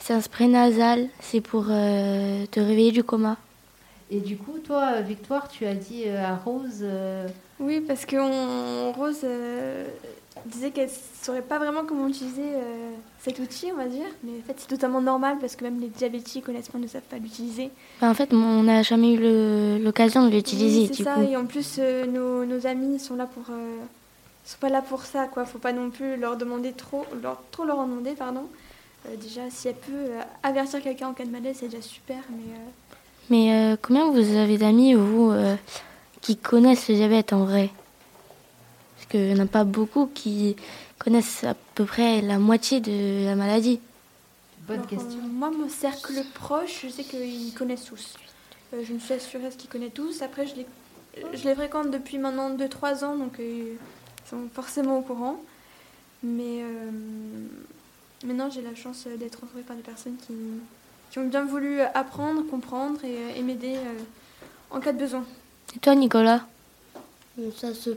[0.00, 1.08] C'est un spray nasal.
[1.20, 3.36] C'est pour te réveiller du coma.
[4.10, 7.26] Et du coup, toi, Victoire, tu as dit euh, à Rose, euh,
[7.58, 9.84] Oui, parce que on- Rose euh,
[10.46, 12.90] disait qu'elle ne saurait pas vraiment comment utiliser euh,
[13.20, 14.06] cet outil, on va dire.
[14.22, 17.16] Mais en fait, c'est totalement normal parce que même les diabétiques, honnêtement, ne savent pas
[17.18, 17.70] l'utiliser.
[18.00, 20.80] Bah, en fait, on n'a jamais eu le- l'occasion de l'utiliser.
[20.82, 21.14] Oui, c'est ça.
[21.14, 21.22] coup.
[21.22, 23.78] Et en plus, euh, nos, nos amis sont là pour, euh,
[24.44, 25.44] sont pas là pour ça, quoi.
[25.46, 28.44] Faut pas non plus leur demander trop, leur, trop leur en demander, pardon.
[29.08, 32.18] Euh, déjà, si elle peut euh, avertir quelqu'un en cas de malaise, c'est déjà super.
[32.30, 32.85] Mais euh,
[33.30, 35.56] Mais euh, combien vous avez d'amis, vous, euh,
[36.20, 37.70] qui connaissent le diabète en vrai?
[38.96, 40.56] Parce qu'il n'y en a pas beaucoup qui
[40.98, 43.80] connaissent à peu près la moitié de la maladie.
[44.66, 45.18] bonne alors, question.
[45.18, 48.14] euh, moi, mon cercle proche, je sais qu'ils connaissent tous.
[48.74, 50.22] Euh, je me suis assurée qu'ils connaissent tous.
[50.22, 50.66] Après, je les,
[51.34, 53.74] je les fréquente depuis maintenant 2-3 ans, donc euh,
[54.24, 55.40] ils sont forcément au courant.
[56.22, 56.90] Mais euh,
[58.24, 60.34] maintenant, j'ai la chance d'être entourée par des personnes qui,
[61.16, 63.98] qui ont bien voulu apprendre, comprendre et, euh, et m'aider euh,
[64.70, 65.24] en cas de besoin.
[65.74, 66.42] Et toi, Nicolas?
[67.38, 67.88] Donc, Ça se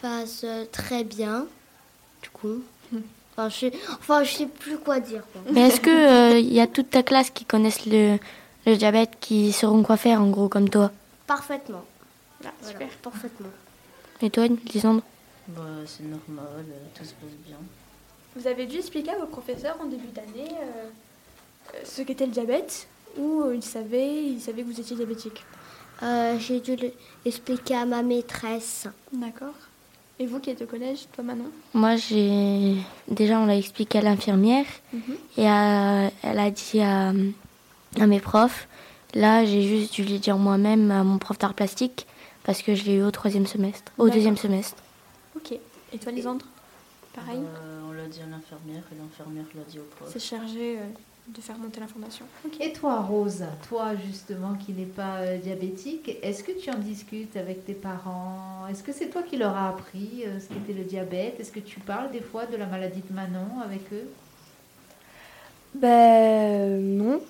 [0.00, 1.46] passe euh, très bien,
[2.22, 2.62] du coup.
[3.32, 5.22] Enfin, je sais, enfin, je sais plus quoi dire.
[5.32, 5.40] quoi.
[5.52, 8.16] Mais est-ce qu'il y a toute ta classe qui connaissent le,
[8.64, 10.92] le diabète, qui sauront quoi faire, en gros, comme toi?
[11.26, 11.82] Parfaitement.
[12.44, 12.88] Ah, Voilà, super.
[12.98, 13.48] parfaitement.
[14.22, 15.02] Et toi, Lisandre?
[15.48, 17.56] Bah, c'est normal, euh, tout se passe bien.
[18.36, 20.90] Vous avez dû expliquer à vos professeurs en début d'année euh, euh,
[21.84, 25.44] ce qu'était le diabète ou euh, ils savaient, ils savaient que vous étiez diabétique
[26.02, 26.92] Euh, J'ai dû le-
[27.24, 28.86] expliquer à ma maîtresse.
[29.12, 29.54] D'accord.
[30.20, 31.50] Et vous qui êtes au collège, toi Manon?
[31.74, 32.74] Moi, j'ai
[33.08, 34.66] déjà, on l'a expliqué à l'infirmière
[35.36, 37.12] et à- elle a dit à,
[38.00, 38.68] à mes profs.
[39.14, 42.06] Là, j'ai juste dû le dire moi-même à mon prof d'art plastique
[42.44, 44.14] parce que je l'ai eu au troisième semestre, au D'accord.
[44.16, 44.76] deuxième semestre.
[45.36, 45.52] Ok.
[45.92, 46.44] Et toi Lisandre?
[47.14, 47.38] Pareil?
[47.38, 50.08] Euh, on l'a dit à l'infirmière et l'infirmière l'a dit au prof.
[50.12, 50.82] C'est chargé euh,
[51.28, 52.24] de faire monter l'information.
[52.60, 57.36] Et toi, Rose, toi justement qui n'es pas euh, diabétique, est-ce que tu en discutes
[57.36, 58.66] avec tes parents?
[58.70, 61.38] Est-ce que c'est toi qui leur as appris euh, ce qu'était le diabète?
[61.38, 64.08] Est-ce que tu parles des fois de la maladie de Manon avec eux?
[65.74, 67.20] Ben non.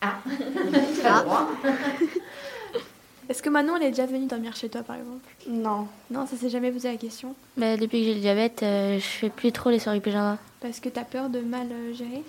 [0.00, 1.48] Ah, tu as le droit.
[3.28, 5.26] Est-ce que Manon elle est déjà venue dormir chez toi par exemple?
[5.48, 5.88] Non.
[6.10, 7.34] Non, ça s'est jamais posé la question.
[7.56, 10.38] Bah, depuis que j'ai le diabète, euh, je fais plus trop les soirées pyjama.
[10.60, 12.22] Parce que t'as peur de mal euh, gérer?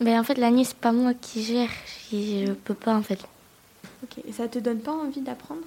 [0.00, 1.70] Mais en fait, la nuit, c'est pas moi qui gère.
[2.10, 3.20] Je je peux pas, en fait.
[4.02, 4.22] Ok.
[4.26, 5.62] Et ça te donne pas envie d'apprendre?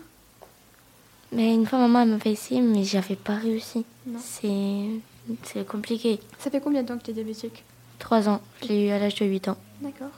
[1.31, 3.83] Mais une fois, maman elle m'a fait essayer, mais j'avais pas réussi.
[4.05, 4.19] Non.
[4.21, 5.01] C'est
[5.43, 6.21] c'est compliqué.
[6.39, 7.63] Ça fait combien de temps que t'es diabétique?
[7.99, 8.39] Trois ans.
[8.61, 9.57] Je l'ai eu à l'âge de 8 ans.
[9.81, 10.11] D'accord.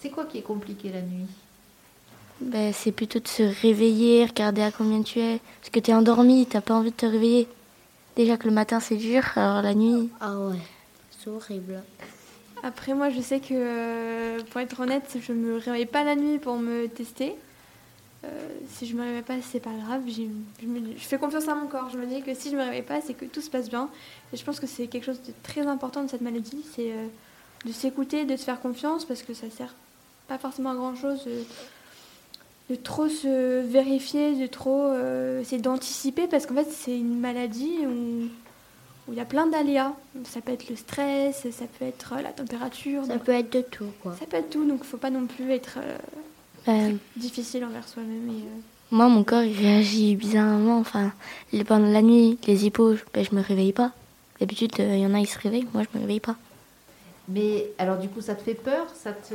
[0.00, 1.26] C'est quoi qui est compliqué la nuit?
[2.40, 5.40] Ben, c'est plutôt de se réveiller, regarder à combien tu es.
[5.60, 7.48] Parce que tu es endormi, t'as pas envie de te réveiller.
[8.16, 10.10] Déjà que le matin c'est dur, alors la nuit.
[10.20, 10.58] Ah ouais,
[11.18, 11.82] c'est horrible.
[12.62, 16.38] Après, moi, je sais que, euh, pour être honnête, je me réveille pas la nuit
[16.38, 17.34] pour me tester.
[18.24, 18.28] Euh,
[18.68, 20.02] si je me réveille pas, c'est pas grave.
[20.08, 20.22] Je,
[20.96, 21.90] fais confiance à mon corps.
[21.90, 23.88] Je me dis que si je me réveille pas, c'est que tout se passe bien.
[24.32, 27.06] Et je pense que c'est quelque chose de très important de cette maladie, c'est euh,
[27.66, 29.74] de s'écouter, de se faire confiance, parce que ça sert
[30.28, 31.28] pas forcément à grand chose
[32.68, 34.92] de trop se vérifier, de trop
[35.40, 38.28] essayer d'anticiper, parce qu'en fait, c'est une maladie où
[39.08, 39.92] où il y a plein d'aléas.
[40.24, 43.04] Ça peut être le stress, ça peut être euh, la température.
[43.06, 44.14] Ça donc- peut être de tout, quoi.
[44.18, 45.96] ça peut être tout, donc il faut pas non plus être euh,
[46.66, 48.28] Ben, difficile envers soi-même.
[48.28, 50.78] Et, euh, moi, mon corps il réagit bizarrement.
[50.78, 51.12] Enfin,
[51.52, 53.92] les- pendant la nuit, les hippos, ben, je me réveille pas.
[54.40, 55.66] D'habitude, euh, il y en a, ils se réveillent.
[55.72, 56.36] Moi, je me réveille pas.
[57.28, 59.34] Mais alors du coup, ça te fait peur Ça te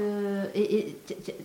[0.55, 1.35] et, et t- t-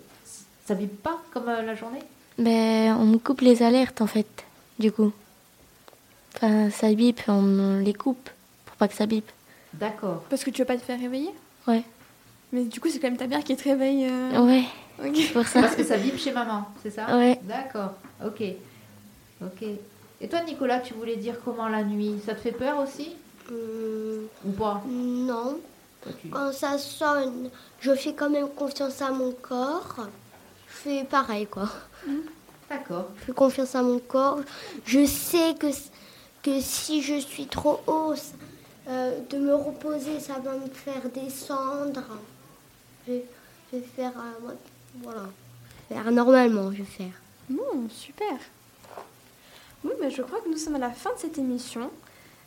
[0.64, 1.98] ça vibre pas comme euh, la journée?
[2.38, 4.26] Ben, on me coupe les alertes en fait,
[4.78, 5.12] du coup.
[6.36, 8.28] Enfin, ça bip, on les coupe
[8.66, 9.24] pour pas que ça bip.
[9.72, 10.22] D'accord.
[10.28, 11.34] Parce que tu veux pas te faire réveiller?
[11.66, 11.82] Ouais.
[12.52, 14.06] Mais du coup, c'est quand même ta mère qui te réveille.
[14.08, 14.64] euh, Ouais,
[15.04, 15.16] ok.
[15.16, 15.60] c'est pour ça.
[15.62, 17.16] Parce que ça vibre chez maman, c'est ça?
[17.16, 17.38] Ouais.
[17.42, 17.94] D'accord.
[18.24, 18.42] Ok.
[19.42, 19.62] Ok.
[20.20, 22.16] Et toi, Nicolas, tu voulais dire comment la nuit?
[22.24, 23.16] Ça te fait peur aussi?
[23.50, 24.82] Hum, ou pas?
[24.88, 25.58] non.
[26.02, 29.96] Toi, tu- Quand ça sonne, je fais quand même confiance à mon corps.
[30.68, 31.68] Je fais pareil, quoi.
[32.70, 33.08] D'accord.
[33.20, 34.40] Je fais confiance à mon corps.
[34.86, 35.66] Je sais que,
[36.46, 38.14] que si je suis trop haut,
[38.88, 42.04] euh, de me reposer, ça va me faire descendre.
[43.06, 43.24] Je, vais-
[43.72, 44.52] je vais faire, euh,
[45.02, 45.22] voilà,
[45.88, 47.14] faire normalement, je vais faire.
[47.50, 48.38] Bon, super.
[49.84, 51.90] Oui, mais je crois que nous sommes à la fin de cette émission.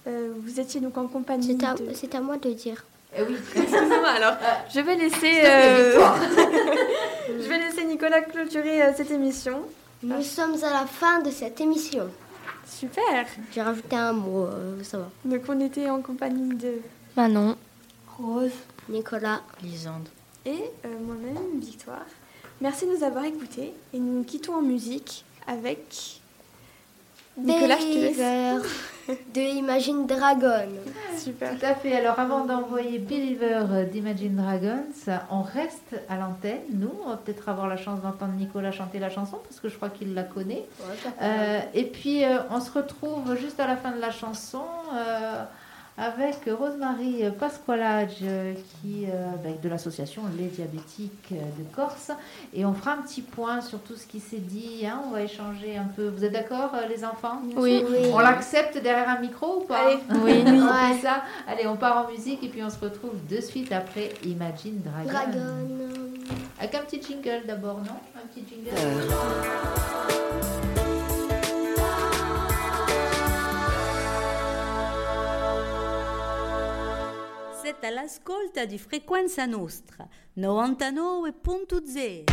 [0.07, 1.93] Euh, vous étiez donc en compagnie C'est à, de...
[1.93, 2.85] c'est à moi de dire.
[3.17, 3.35] Eh oui.
[3.55, 4.35] Excusez-moi, alors,
[4.73, 5.41] je vais laisser...
[5.43, 5.99] Euh,
[7.27, 9.61] je vais laisser Nicolas clôturer euh, cette émission.
[10.03, 12.09] Nous sommes à la fin de cette émission.
[12.65, 13.25] Super.
[13.51, 15.09] J'ai rajouté un mot, euh, ça va.
[15.25, 16.75] Donc on était en compagnie de
[17.15, 17.55] Manon.
[18.17, 18.51] Rose.
[18.87, 19.41] Nicolas.
[19.61, 20.07] Lisande.
[20.45, 22.05] et euh, moi-même, Victoire.
[22.61, 26.18] Merci de nous avoir écoutés et nous nous quittons en musique avec
[27.43, 28.17] Nicolas, je te laisse.
[28.17, 28.61] Believer
[29.33, 30.69] de Imagine Dragon.
[31.17, 31.57] Super.
[31.57, 31.95] Tout à fait.
[31.95, 34.85] Alors, avant d'envoyer Believer d'Imagine Dragons,
[35.31, 36.61] on reste à l'antenne.
[36.71, 39.75] Nous, on va peut-être avoir la chance d'entendre Nicolas chanter la chanson parce que je
[39.75, 40.65] crois qu'il la connaît.
[41.21, 45.43] Euh, et puis, euh, on se retrouve juste à la fin de la chanson euh,
[45.99, 52.11] avec Rosemary Pasqualage, euh, qui, euh, avec de l'association Les Diabétiques euh, de Corse.
[52.53, 54.85] Et on fera un petit point sur tout ce qui s'est dit.
[54.87, 55.01] hein.
[55.07, 56.07] On va échanger un peu.
[56.07, 57.41] Vous êtes d'accord, euh, les enfants?
[57.57, 57.83] Oui.
[57.89, 57.97] Oui.
[58.13, 59.79] On l'accepte derrière un micro ou pas?
[59.87, 59.99] Allez.
[60.23, 60.41] Oui.
[60.43, 60.93] Ouais.
[60.93, 61.23] fait ça.
[61.47, 65.09] Allez, on part en musique et puis on se retrouve de suite après Imagine Dragon.
[65.09, 65.67] Dragon.
[66.59, 67.97] Avec un petit jingle d'abord, non?
[68.15, 68.69] Un petit jingle?
[77.79, 82.23] Siete all'ascolta di Frequenza Nostra 99.0.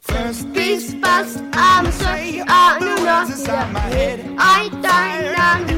[0.00, 4.38] First things first, I'm sorry, I know nothing.
[4.38, 5.71] I die,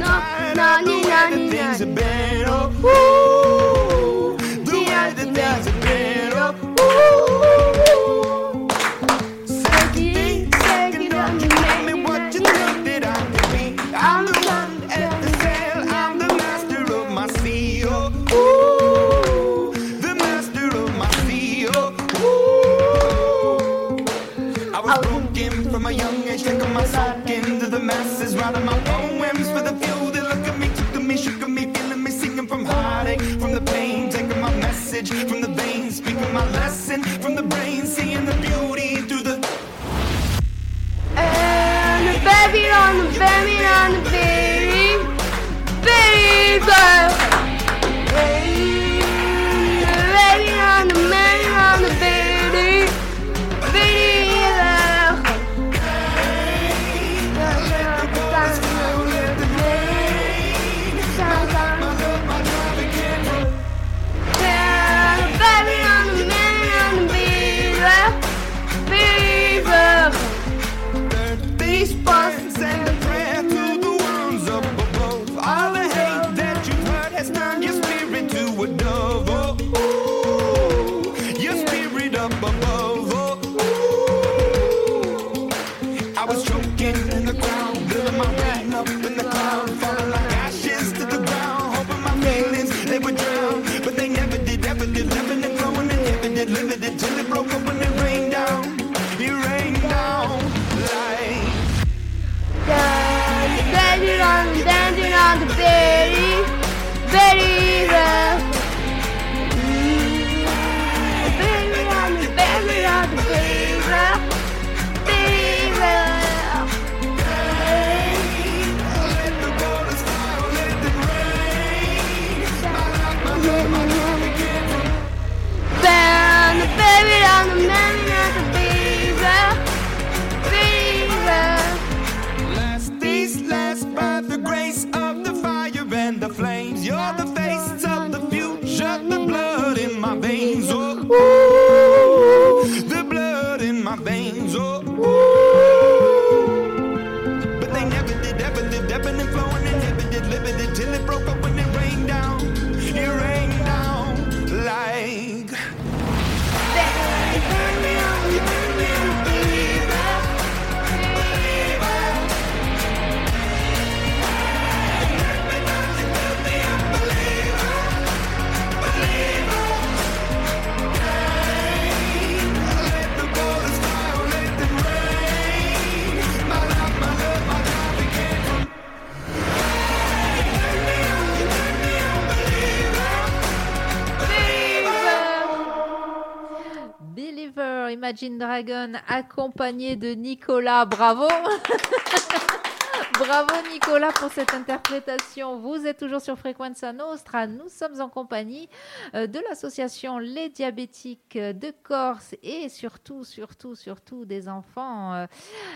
[188.14, 190.84] Imagine Dragon, accompagné de Nicolas.
[190.84, 191.26] Bravo
[193.18, 195.58] Bravo Nicolas pour cette interprétation.
[195.58, 197.48] Vous êtes toujours sur Frequenza Nostra.
[197.48, 198.68] Nous sommes en compagnie
[199.16, 205.14] euh, de l'association Les Diabétiques de Corse et surtout, surtout, surtout des enfants.
[205.14, 205.26] Euh,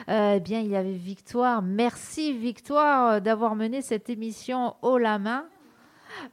[0.08, 1.60] euh, eh bien, il y avait Victoire.
[1.60, 5.48] Merci Victoire d'avoir mené cette émission haut la main.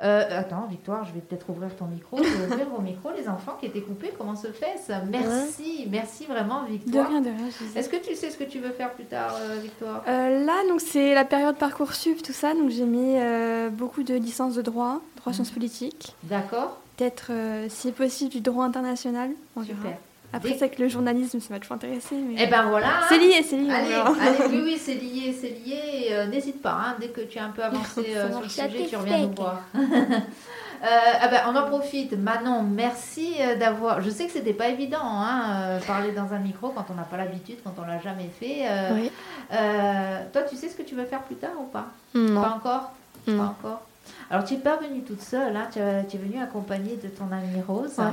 [0.03, 2.17] Euh, attends, Victoire, je vais peut-être ouvrir ton micro.
[2.17, 4.13] Je vais ouvrir vos micros, les enfants qui étaient coupés.
[4.17, 5.01] Comment se fait ça?
[5.09, 7.07] Merci, merci vraiment, De Victoire.
[7.09, 7.49] rien, de rien.
[7.59, 7.79] je disais.
[7.79, 10.03] Est-ce que tu sais ce que tu veux faire plus tard, euh, Victoire?
[10.07, 12.53] Euh, là, donc c'est la période Parcoursup, tout ça.
[12.53, 13.15] Donc j'ai mis
[13.71, 16.15] beaucoup de licences de droit, droit sciences politiques.
[16.23, 17.31] D'accord Peut-être,
[17.69, 19.31] si possible, du droit international.
[19.55, 19.79] On verra.
[20.35, 22.15] Après, c'est que le journalisme, ça m'a toujours intéressé.
[22.15, 22.35] Mais...
[22.43, 23.01] Eh ben voilà.
[23.09, 23.71] C'est lié, c'est lié.
[23.71, 26.07] Allez, allez, oui, oui, c'est lié, c'est lié.
[26.11, 28.85] Euh, N'hésite pas, hein, dès que tu as un peu avancé euh, sur le sujet,
[28.89, 29.61] tu reviens nous voir.
[30.83, 30.87] Euh,
[31.21, 32.11] ah ben, on en profite.
[32.19, 34.01] Manon, merci d'avoir.
[34.01, 37.15] Je sais que c'était pas évident, hein, parler dans un micro quand on n'a pas
[37.17, 38.65] l'habitude, quand on l'a jamais fait.
[38.93, 39.09] Oui.
[39.49, 41.87] toi, tu sais ce que tu veux faire plus tard ou pas?
[42.13, 42.41] Non.
[42.41, 42.91] Pas encore?
[43.25, 43.37] Non.
[43.37, 43.81] Pas encore.
[44.29, 47.07] Alors, tu n'es pas venue toute seule, hein, tu, es- tu es venue accompagnée de
[47.07, 47.93] ton amie Rose.
[47.97, 48.05] Ouais.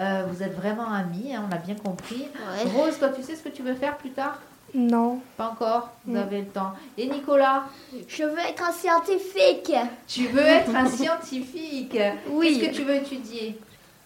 [0.00, 2.22] Euh, vous êtes vraiment amis, hein, on l'a bien compris.
[2.34, 2.70] Ouais.
[2.70, 4.38] Rose, toi, tu sais ce que tu veux faire plus tard?
[4.74, 5.20] Non.
[5.36, 6.72] Pas encore, vous avez le temps.
[6.96, 7.64] Et Nicolas,
[8.08, 9.72] Je veux être un scientifique.
[10.08, 11.98] tu veux être un scientifique?
[12.30, 12.58] Oui.
[12.58, 13.60] Qu'est-ce que tu veux étudier?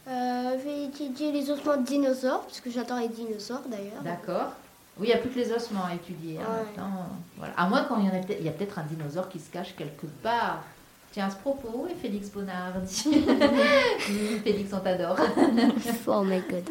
[0.08, 4.02] Euh, je vais étudier les ossements de dinosaures, parce que j'adore les dinosaures d'ailleurs.
[4.02, 4.52] D'accord.
[4.98, 6.38] Oui, il n'y a plus que les ossements à étudier.
[6.38, 6.64] hein, Ouais.
[6.76, 7.06] maintenant.
[7.36, 7.52] Voilà.
[7.56, 9.38] À moins quand il y en a peut-être, il y a peut-être un dinosaure qui
[9.38, 10.62] se cache quelque part.
[11.16, 12.92] Tiens, à ce propos, est Félix Bonardi
[14.44, 15.16] Félix, on t'adore.
[16.08, 16.68] Oh my god.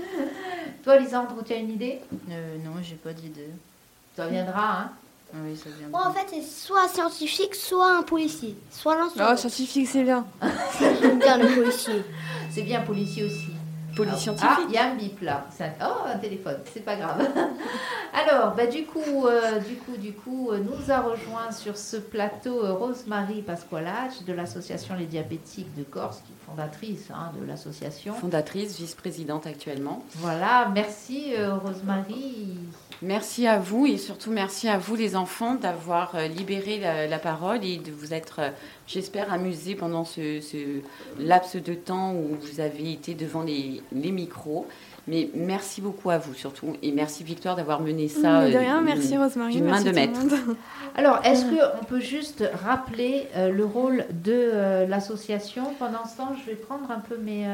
[0.84, 2.00] Toi, Lisandre, tu as une idée?
[2.30, 3.50] Euh, non, j'ai pas d'idée.
[4.16, 4.90] Ça viendra, hein?
[5.34, 5.88] Ah Oui, ça vient.
[5.88, 8.56] Moi en fait c'est soit un scientifique, soit un policier.
[8.70, 9.40] Soit l'un soit Oh, l'autre.
[9.40, 10.24] scientifique, c'est bien.
[11.02, 12.04] J'aime bien le policier.
[12.52, 13.48] C'est bien policier aussi.
[13.96, 14.66] Police Ah, scientifique.
[14.70, 15.46] il y a un bip là.
[15.60, 17.26] Un- Oh, un téléphone, c'est pas grave.
[18.14, 21.98] Alors, bah, du coup, euh, du coup, du coup, euh, nous a rejoint sur ce
[21.98, 27.46] plateau euh, Rosemary Pasqualach de l'association Les Diabétiques de Corse, qui est fondatrice hein, de
[27.46, 28.14] l'association.
[28.14, 30.04] Fondatrice, vice-présidente actuellement.
[30.16, 32.56] Voilà, merci euh, Rosemary.
[33.02, 37.64] Merci à vous et surtout merci à vous les enfants d'avoir libéré la, la parole
[37.66, 38.40] et de vous être,
[38.88, 40.58] j'espère, amusés pendant ce, ce
[41.20, 44.68] laps de temps où vous avez été devant les, les micros.
[45.08, 48.40] Mais merci beaucoup à vous surtout et merci Victoire d'avoir mené ça.
[48.42, 49.54] Mais de euh, rien, d'une- merci Rosemary.
[49.54, 50.20] d'une main de maître.
[50.96, 55.64] Alors, est-ce qu'on peut juste rappeler euh, le rôle de euh, l'association?
[55.78, 57.46] Pendant ce temps, je vais prendre un peu mes...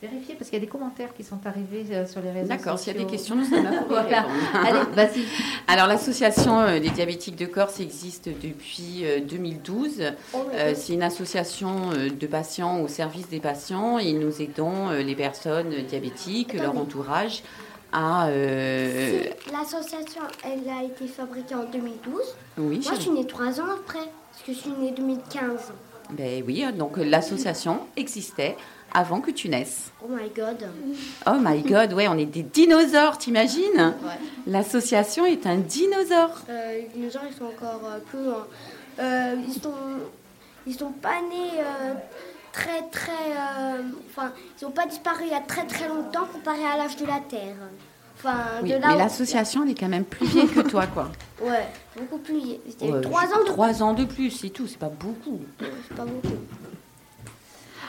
[0.00, 2.56] vérifier, parce qu'il y a des commentaires qui sont arrivés euh, sur les réseaux sociaux.
[2.58, 4.22] D'accord, s'il y a des questions, nous sommes là pour y Voilà.
[4.22, 4.66] répondre.
[4.94, 5.24] Allez, vas-y.
[5.66, 10.00] Alors l'association euh, des diabétiques de Corse existe depuis euh, 2012.
[10.54, 15.70] Euh, c'est une association de patients au service des patients et nous aidons les personnes
[15.88, 17.42] diabétiques, leur entourage
[17.92, 18.28] à...
[18.28, 19.22] euh,
[19.52, 22.20] L'association, elle a été fabriquée en 2012.
[22.58, 23.98] oui, Moi, je suis née trois ans après,
[24.30, 25.72] parce que je suis née 2015.
[26.10, 28.56] Ben oui, donc euh, l'association existait
[28.94, 29.90] avant que tu naisses.
[30.02, 30.68] Oh my god.
[31.26, 34.18] Oh my god, ouais, on est des dinosaures, t'imagines Ouais.
[34.46, 36.38] L'association est un dinosaure.
[36.48, 38.46] Euh, les dinosaures, ils sont encore euh, plus loin.
[38.98, 39.72] Euh, ils sont,
[40.66, 41.94] ils sont pas nés euh,
[42.52, 43.12] très très,
[44.10, 47.06] enfin, ils ont pas disparu il y a très très longtemps comparé à l'âge de
[47.06, 47.54] la Terre.
[48.16, 50.86] Enfin, Oui, de là mais où- l'association, elle est quand même plus vieille que toi,
[50.88, 51.08] quoi.
[51.40, 52.40] Ouais, beaucoup plus.
[52.40, 52.60] vieille.
[52.68, 55.38] C'était Ouais, trois ans de Trois ans de plus, c'est tout, c'est pas beaucoup.
[55.60, 56.34] C'est pas beaucoup.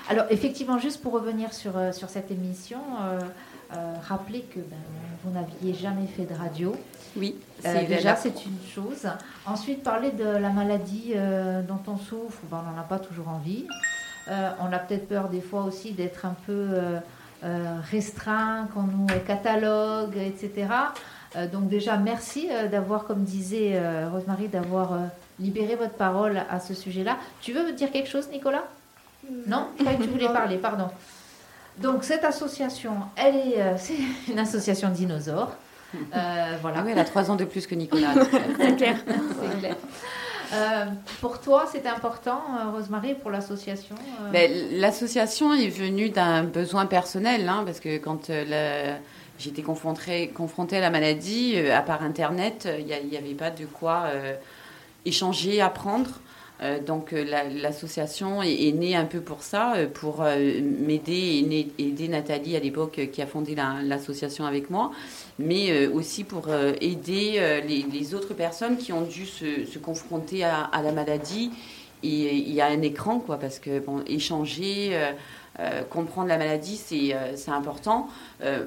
[0.09, 3.19] Alors, effectivement, juste pour revenir sur, euh, sur cette émission, euh,
[3.73, 4.75] euh, rappeler que ben,
[5.23, 6.75] vous n'aviez jamais fait de radio.
[7.15, 9.07] Oui, Euh, c'est déjà, c'est une chose.
[9.45, 13.29] Ensuite, parler de la maladie euh, dont on souffre, ben, on n'en a pas toujours
[13.29, 13.67] envie.
[14.61, 16.67] On a peut-être peur des fois aussi d'être un peu
[17.91, 20.67] restreint, qu'on nous catalogue, etc.
[21.51, 24.99] Donc déjà, merci d'avoir, comme disait Rosemary, d'avoir
[25.39, 27.17] libéré votre parole à ce sujet-là.
[27.41, 28.65] Tu veux dire quelque chose, Nicolas?
[29.47, 30.87] Non tu voulais parler, pardon.
[31.77, 33.95] Donc cette association, elle est, euh, c'est
[34.31, 35.51] une association de dinosaures.
[35.95, 36.77] Euh, voilà.
[36.79, 38.13] Ah oui, elle a trois ans de plus que Nicolas.
[38.59, 38.95] C'est clair.
[39.07, 39.75] C'est clair.
[40.53, 40.85] Euh,
[41.21, 46.85] pour toi, c'était important, euh, Rosemary, pour l'association euh, Ben, L'association est venue d'un besoin
[46.85, 48.97] personnel, hein, parce que quand euh, la-
[49.39, 53.49] j'étais confrontée, confrontée à la maladie, euh, à part Internet, euh, il n'y avait pas
[53.51, 54.35] de quoi euh,
[55.05, 56.09] échanger, apprendre.
[56.61, 61.83] Euh, donc euh, la- l'association est, née un peu pour ça, euh, pour m'aider et
[61.83, 64.91] aider Nathalie à l'époque qui a fondé la- l'association avec moi,
[65.37, 66.49] mais aussi pour
[66.81, 71.51] aider les, autres personnes qui ont dû se, confronter à, la maladie.
[72.03, 74.97] Et il y a un écran, quoi, parce que échanger,
[75.89, 78.07] comprendre la maladie, c'est important.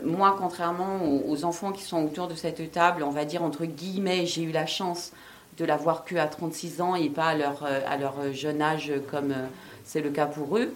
[0.05, 4.26] Moi, contrairement aux enfants qui sont autour de cette table, on va dire entre guillemets,
[4.26, 5.12] j'ai eu la chance
[5.59, 8.92] de l'avoir que à 36 ans et pas à leur, euh, à leur jeune âge
[9.11, 9.46] comme euh,
[9.84, 10.74] c'est le cas pour eux.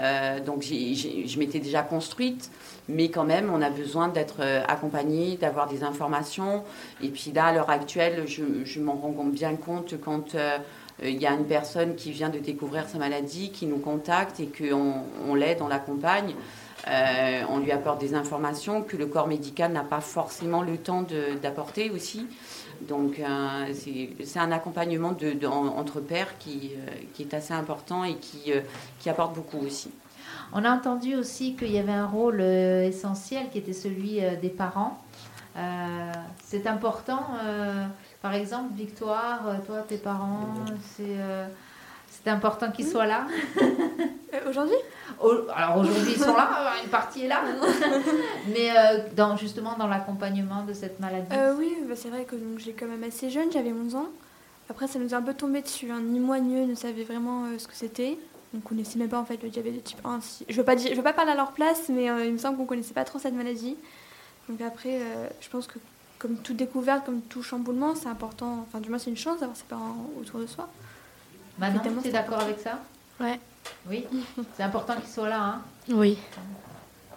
[0.00, 2.50] Euh, donc je m'étais déjà construite,
[2.88, 6.64] mais quand même, on a besoin d'être euh, accompagné, d'avoir des informations.
[7.02, 10.58] Et puis là, à l'heure actuelle, je, je m'en rends bien compte quand euh,
[11.02, 14.46] il y a une personne qui vient de découvrir sa maladie, qui nous contacte et
[14.46, 14.94] qu'on
[15.28, 16.34] on l'aide, on l'accompagne.
[16.88, 21.04] Euh, on lui apporte des informations que le corps médical n'a pas forcément le temps
[21.40, 22.26] d'apporter aussi.
[22.88, 23.72] Donc euh,
[24.24, 28.16] c'est un accompagnement de, de- en- entre pairs qui, euh, qui est assez important et
[28.16, 28.60] qui, euh,
[28.98, 29.90] qui apporte beaucoup aussi.
[30.52, 34.98] On a entendu aussi qu'il y avait un rôle essentiel qui était celui des parents.
[35.56, 36.12] Euh,
[36.44, 37.22] c'est important.
[37.44, 37.86] euh,
[38.20, 40.44] par exemple, Victoire, toi, tes parents,
[40.96, 41.46] c'est euh,
[42.24, 43.26] c'est important qu'ils soient là.
[44.34, 44.74] Euh, Aujourd'hui?
[45.20, 47.42] Au- Alors aujourd'hui, ils sont là, une partie est là.
[48.48, 51.28] Mais euh, dans, justement dans l'accompagnement de cette maladie.
[51.36, 54.06] Euh, Oui, bah, c'est vrai que donc, j'ai quand même assez jeune, j'avais 11 ans.
[54.70, 55.90] Après, ça nous a un peu tombé dessus.
[55.90, 56.00] hein.
[56.02, 58.16] Ni moi ni eux ne savaient vraiment ce que c'était.
[58.56, 60.20] On connaissait même pas en fait le diabète de type 1.
[60.22, 62.38] Si- Je veux pas dire, je veux pas parler à leur place, mais il me
[62.38, 63.76] semble qu'on connaissait pas trop cette maladie.
[64.48, 64.98] Donc après,
[65.42, 65.78] je pense que
[66.18, 68.64] comme toute découverte, comme tout chamboulement, c'est important.
[68.66, 70.70] Enfin, du moins, c'est une chance d'avoir ses parents autour de soi.
[71.58, 72.78] Manon, tu es c'est d'accord avec ça
[73.20, 73.38] Ouais.
[73.88, 74.06] Oui,
[74.56, 75.40] c'est important qu'ils soient là.
[75.40, 75.62] hein.
[75.90, 76.18] Oui.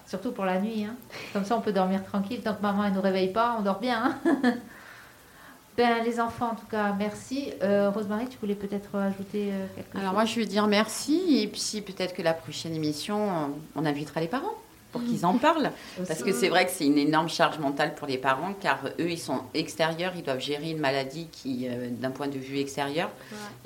[0.08, 0.84] Surtout pour la nuit.
[0.84, 0.96] hein.
[1.34, 2.42] Comme ça, on peut dormir tranquille.
[2.42, 4.16] Tant que maman ne nous réveille pas, on dort bien.
[4.26, 4.54] hein.
[5.78, 7.52] ben, les enfants, en tout cas, merci.
[7.64, 10.02] Euh, Rosemary, tu voulais peut-être ajouter euh, quelque chose?
[10.02, 14.22] Alors moi, je veux dire merci et puis peut-être que la prochaine émission, on invitera
[14.22, 14.54] les parents
[14.96, 15.72] pour qu'ils en parlent.
[16.08, 19.10] Parce que c'est vrai que c'est une énorme charge mentale pour les parents car eux,
[19.10, 23.10] ils sont extérieurs, ils doivent gérer une maladie qui, euh, d'un point de vue extérieur,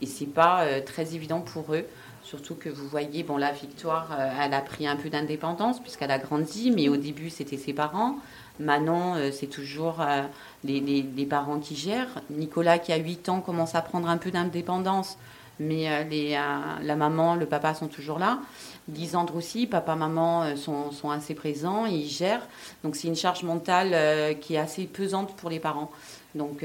[0.02, 1.86] et c'est pas euh, très évident pour eux.
[2.24, 6.12] Surtout que vous voyez, bon là, Victoire, euh, elle a pris un peu d'indépendance puisqu'elle
[6.12, 8.18] a grandi, mais au début, c'était ses parents.
[8.60, 10.24] Manon, euh, c'est toujours euh,
[10.64, 12.22] les, les- les parents qui gèrent.
[12.30, 15.18] Nicolas, qui a 8 ans, commence à prendre un peu d'indépendance,
[15.60, 16.36] mais euh, euh,
[16.82, 18.40] la maman, le papa sont toujours là.
[18.88, 22.48] Lisandre aussi, papa, maman euh, sont, sont assez présents, ils gèrent.
[22.84, 25.92] Donc c'est une charge mentale qui est assez pesante pour les parents.
[26.36, 26.64] Donc,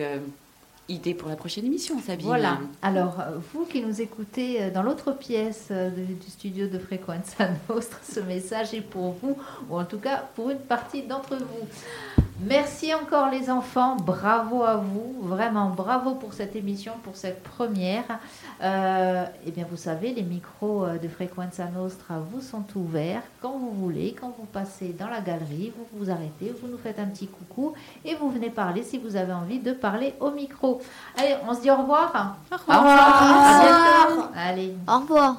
[0.88, 2.26] idée pour la prochaine émission, Sabine.
[2.26, 2.59] Voilà.
[2.82, 3.16] Alors,
[3.53, 8.82] vous qui nous écoutez dans l'autre pièce du studio de Frequenza Nostra, ce message est
[8.82, 9.36] pour vous,
[9.70, 12.13] ou en tout cas pour une partie d'entre vous.
[12.41, 18.05] Merci encore les enfants, bravo à vous, vraiment bravo pour cette émission, pour cette première.
[18.61, 23.57] Euh, eh bien, vous savez, les micros euh, de Frequenza Nostra vous sont ouverts quand
[23.57, 27.07] vous voulez, quand vous passez dans la galerie, vous vous arrêtez, vous nous faites un
[27.07, 27.72] petit coucou
[28.05, 30.82] et vous venez parler si vous avez envie de parler au micro.
[31.16, 32.37] Allez, on se dit au revoir.
[32.51, 32.78] Au Au revoir.
[32.78, 34.30] À revoir.
[34.35, 34.74] Allez.
[34.89, 35.37] Au revoir.